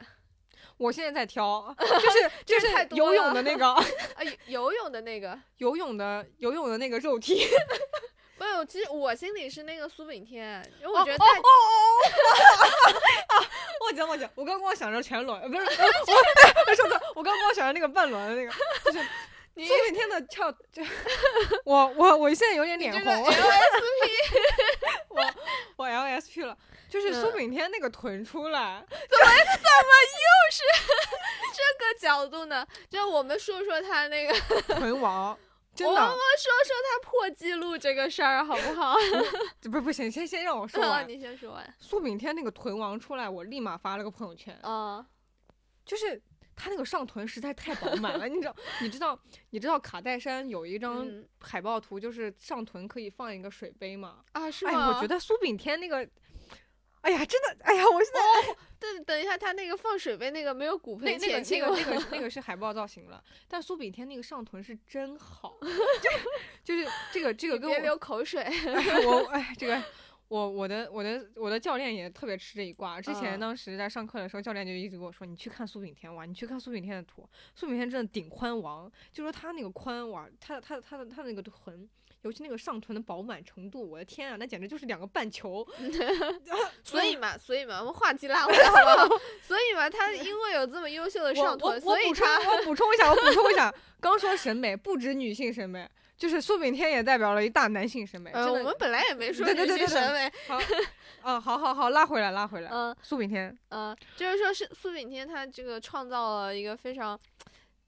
[0.77, 3.83] 我现在在挑 就是就是游泳的那个， 啊，
[4.47, 7.45] 游泳的那个，游泳的游泳的那个肉体，
[8.37, 11.49] 没有，其实我心里是那个苏炳添，因为我觉得，哦哦
[12.29, 13.45] 哦哦，
[13.81, 18.51] 忘记了忘记了，我刚刚想着全轮，不是，我上次我刚刚想着那个半轮的那个，
[18.85, 18.99] 就是
[19.67, 20.81] 苏炳添的跳，就
[21.65, 24.09] 我我我现在有点脸红，LSP，
[25.09, 25.33] 我
[25.75, 26.57] 我 LSP 了。
[26.89, 30.63] 就是苏炳添那个臀出来， 怎么怎么又是
[31.53, 32.65] 这个角度呢？
[32.89, 34.33] 就我们说说他那个
[34.75, 35.37] 臀王，
[35.75, 35.93] 真的。
[35.93, 38.95] 我们说说他破纪录这个事儿好不好？
[39.71, 41.07] 不不行，先先让我说完。
[41.07, 41.75] 你先说完。
[41.79, 44.57] 苏炳添那个臀王出来，我立马发了个朋友圈。
[44.63, 45.05] 啊，
[45.85, 46.19] 就是
[46.55, 48.55] 他那个上臀实在太饱满了，你知道？
[48.81, 49.19] 你知道？
[49.51, 51.07] 你知道卡戴珊有一张
[51.39, 54.23] 海报图，就是上臀可以放一个水杯吗？
[54.33, 54.71] 啊，是吗？
[54.71, 56.07] 哎，我觉得苏炳添那个。
[57.01, 68.43] 哎呀，真的，哎呀，我现在，等等一下，他那个放水杯那个没有骨盆前倾，那个那个那个是海报造型了，但苏炳添那个上臀是真好， 就就是这个这个跟别流口水，
[69.07, 69.81] 我哎这个
[70.29, 81.89] 我我的我的我的教练也特别吃这一挂，之前当时在上课的时候，教练就一直跟我说，你去看苏炳添哇，你去看苏炳添的图，苏炳添真的顶宽王，就说他那个宽哇，他他他的他的那个臀。
[82.23, 85.65] 尤其那个上臀的饱满程度，我的天啊，那简直就是两个半球。
[86.83, 89.19] 所以嘛，所以嘛，我们话题拉回来好不好？
[89.41, 98.29] 所以嘛，他因为有这么优秀的上臀，所以他我补充一下，我补充一下，刚说审美不止女性审美，就是苏炳添也代表了一大男性审美。
[98.31, 100.31] 呃，我们本来也没说女性审美。
[100.47, 100.59] 好，
[101.23, 102.69] 啊，好好好，拉回来，拉回来。
[102.69, 107.19] 嗯，苏炳添，嗯，就是说是苏炳添，他这个创造了一个非常。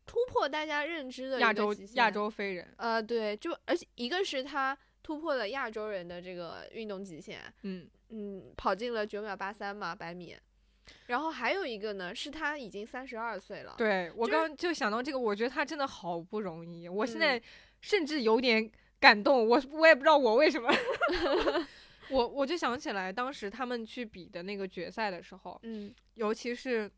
[0.03, 10.36] 突破大家认知的亚洲亚洲飞人，呃，对，就而且一个是他突破了亚洲人的这个运动极限，嗯嗯，跑进了九秒八三嘛百米，
[11.05, 13.75] 然后还有一个呢，是他已经三十二岁了。
[13.77, 17.41] 对我刚就想到这个，我觉得他真的好不容易，我现在
[17.82, 20.69] 甚至有点感动，我我也不知道我为什么，
[22.09, 26.89] 我我就想起来当时他们去比的那个决赛的时候，嗯，尤其是。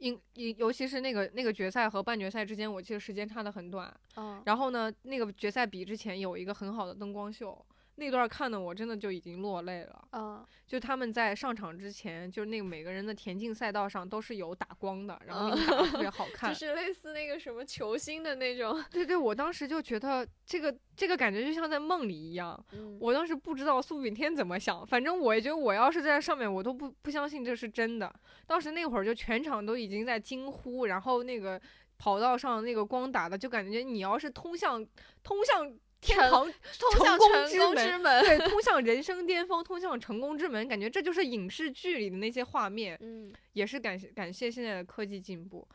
[0.00, 3.92] 因因尤其是那个那个决赛和半决赛之间，我记得时间差的很短。
[4.14, 7.66] 嗯，然后呢，那个决赛比之前有一个很好的灯光秀。
[7.98, 10.08] 那段看的我真的就已经落泪了。
[10.12, 18.82] 嗯，就他们在上场之前，就是那个每个人的田径赛道上都是有打光的，然后打特别好看， 就是类似那个什么球星的那种。
[18.90, 22.58] 对对，我当时就觉得这个这个感觉就像在梦里一样。
[23.00, 28.14] 我当时不知道苏炳添怎么想，反正我也觉得我要是在上面，我都不不相信这是真的。
[28.46, 31.60] 当时那会儿就全场都已经在惊呼，然后那个
[31.98, 34.86] 跑道上那个光打的，就感觉你要是通向
[35.24, 35.76] 通向。
[36.00, 36.50] 天堂，
[36.92, 42.96] 成功之门，对，通向人生巅峰，通向成功之门，感觉这就是影视剧里的那些画面。
[43.00, 45.66] 嗯，也是感谢感谢现在的科技进步。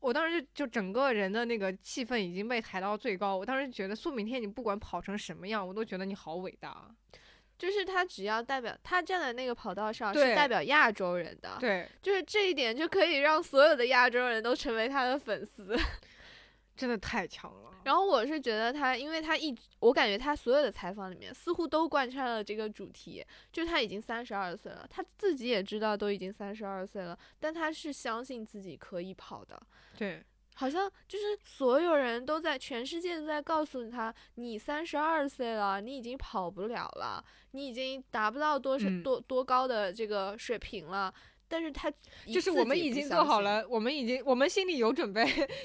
[0.00, 3.36] 我当时就就整个人的那个气氛已经被抬到最高。
[3.36, 6.90] 我当时觉得苏炳添，你不管跑成什么样，我都觉得你好伟大。
[7.56, 11.56] 就是他只要代表他站在那个跑道上，是代表亚洲人的。
[11.60, 15.78] 对，就是这一点就可以让所有的亚洲人都成为他的粉丝。
[16.82, 17.70] 真的太强了。
[17.84, 29.60] 然后我是觉得他，因为他一，我感觉他所有的采访里面似乎都贯穿了这个主题，就他已经三十二岁了，他自己也知道都已经三十二岁了，但他是相信自己可以跑的。
[29.96, 30.20] 对，
[30.54, 41.14] 好像就是所有人都在，全世界都在告诉他，你三十二岁了，你已经跑不了了，你已经达不到多少、嗯多多高的这个水平了。
[41.52, 41.92] 但是他
[42.26, 45.22] 就是我们已经做好，了，我们已经我们心里有准备，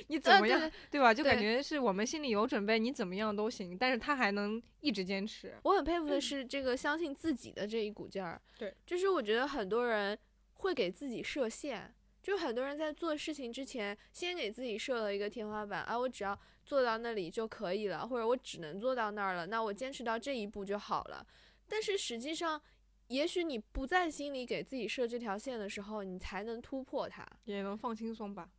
[0.07, 1.13] 你怎呃，么样，对对吧？
[1.13, 5.55] 就感觉是我们心里有准备，你怎么样都行，但是他还能一直坚持。
[5.63, 8.41] 我很佩服的是这个相信自己的这一股劲儿。
[8.57, 10.17] 对，就是我觉得很多人
[10.55, 11.89] 会给自己设限，
[12.21, 21.25] 就很多人在做事情之前，先给自己设了一个天花板，啊，我只要做到那里就可以了，或者我只能做到那儿了，那我坚持到这一步就好了。
[21.69, 22.61] 但是实际上，
[23.07, 27.25] 也许你不在心里给自己设这条线的时候，你才能突破它。
[27.45, 28.49] 也能放轻松吧。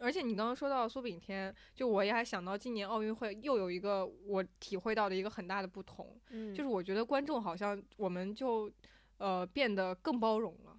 [0.00, 8.70] 而且你刚刚说到苏炳添，就我也还想到今年奥运会又有一个我体会到的一个很大的不同，嗯就是我觉得观众好像我们就
[9.16, 10.78] 呃变得更包容了。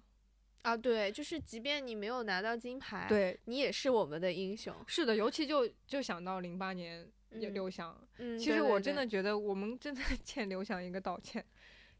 [0.62, 4.74] 啊，对，就是即便你没有拿到金牌，对，你也是我们的英雄。
[4.86, 11.44] 是的，尤其就就想到零八年刘翔，嗯，其实我真的觉得我们真的 欠刘翔一个道歉，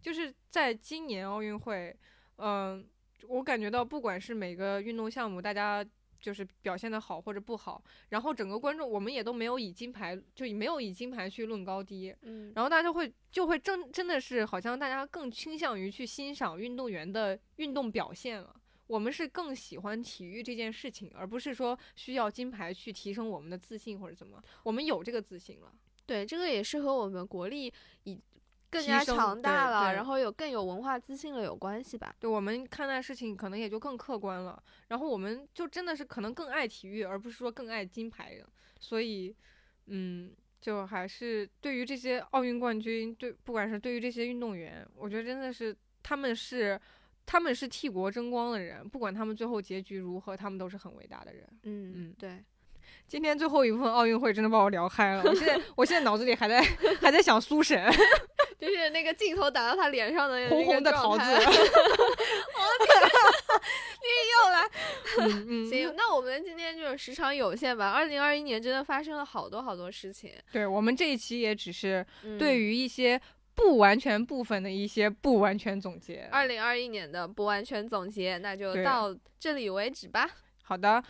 [0.01, 1.95] 就是在今年奥运会，
[2.37, 2.87] 嗯、
[3.29, 5.85] 我感觉到不管是每个运动项目，大家
[6.21, 18.55] 就是表现的好或者不好，然后整个观众我们也都没有以金牌，就没有以金牌去论高低，嗯，然后大家就会就会真真的是好像大家更倾向于去欣赏运动员的运动表现了。
[18.87, 24.43] 我们是更喜欢体育这件事情，而不是说需要金牌去提升我们的自信或者怎么。
[24.65, 25.73] 我们有这个自信了。
[26.07, 27.73] 对，这个也是和我们国力
[28.03, 28.21] 以
[28.71, 32.15] 更加强大了，然后有更有文化自信了有关系吧？
[32.21, 38.47] 对我们看待事情可能也就更客观了，然后我们就真的是可能更爱体育，而不是说更爱金牌的。
[38.79, 39.35] 所以，
[39.87, 46.81] 嗯，就还是对于这些奥运冠军，对不管是对于这些运动员，我觉得真的是他们是
[47.27, 51.47] 他们是替国争光的人，不管他们最后结局如何，他们都是很伟大的人。
[51.65, 52.43] 嗯嗯对，
[53.07, 56.63] 今天最后一部分奥运会真的把我聊嗨了，我现在我现在脑子里还在
[57.03, 57.85] 还在想苏神
[58.61, 61.25] 就是那个镜头打到他脸上的红红的桃子。
[64.31, 64.71] 又来。
[65.19, 67.91] 嗯嗯，行，那我们今天就是时长有限吧。
[67.91, 70.33] 二零二一年真的发生了好多好多事情。
[70.53, 72.05] 对我们这一期也只是
[72.39, 73.21] 对于于一些
[73.55, 76.29] 不完全部分的一些不完全总结。
[76.31, 80.31] 二零二一年的不完全总结，那就到这里为止吧。
[80.63, 81.03] 好的，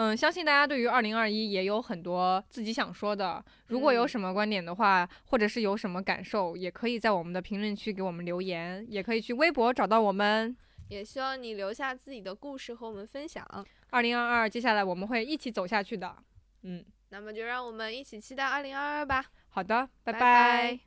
[0.00, 3.44] 嗯，相信大家对于二零二一也有很多自己想说的。
[3.66, 10.56] 如果有嗯什么观点的话，或者是有什么感受，也可以在我们的评论区给我们留言，也可以去微博找到我们。
[10.88, 13.44] 也希望你留下自己的故事和我们分享。
[13.90, 16.14] 二零二二，接下来我们会一起走下去的。
[16.62, 19.24] 嗯，那么就让我们一起期待二零二二吧。
[19.48, 20.78] 好的，拜拜拜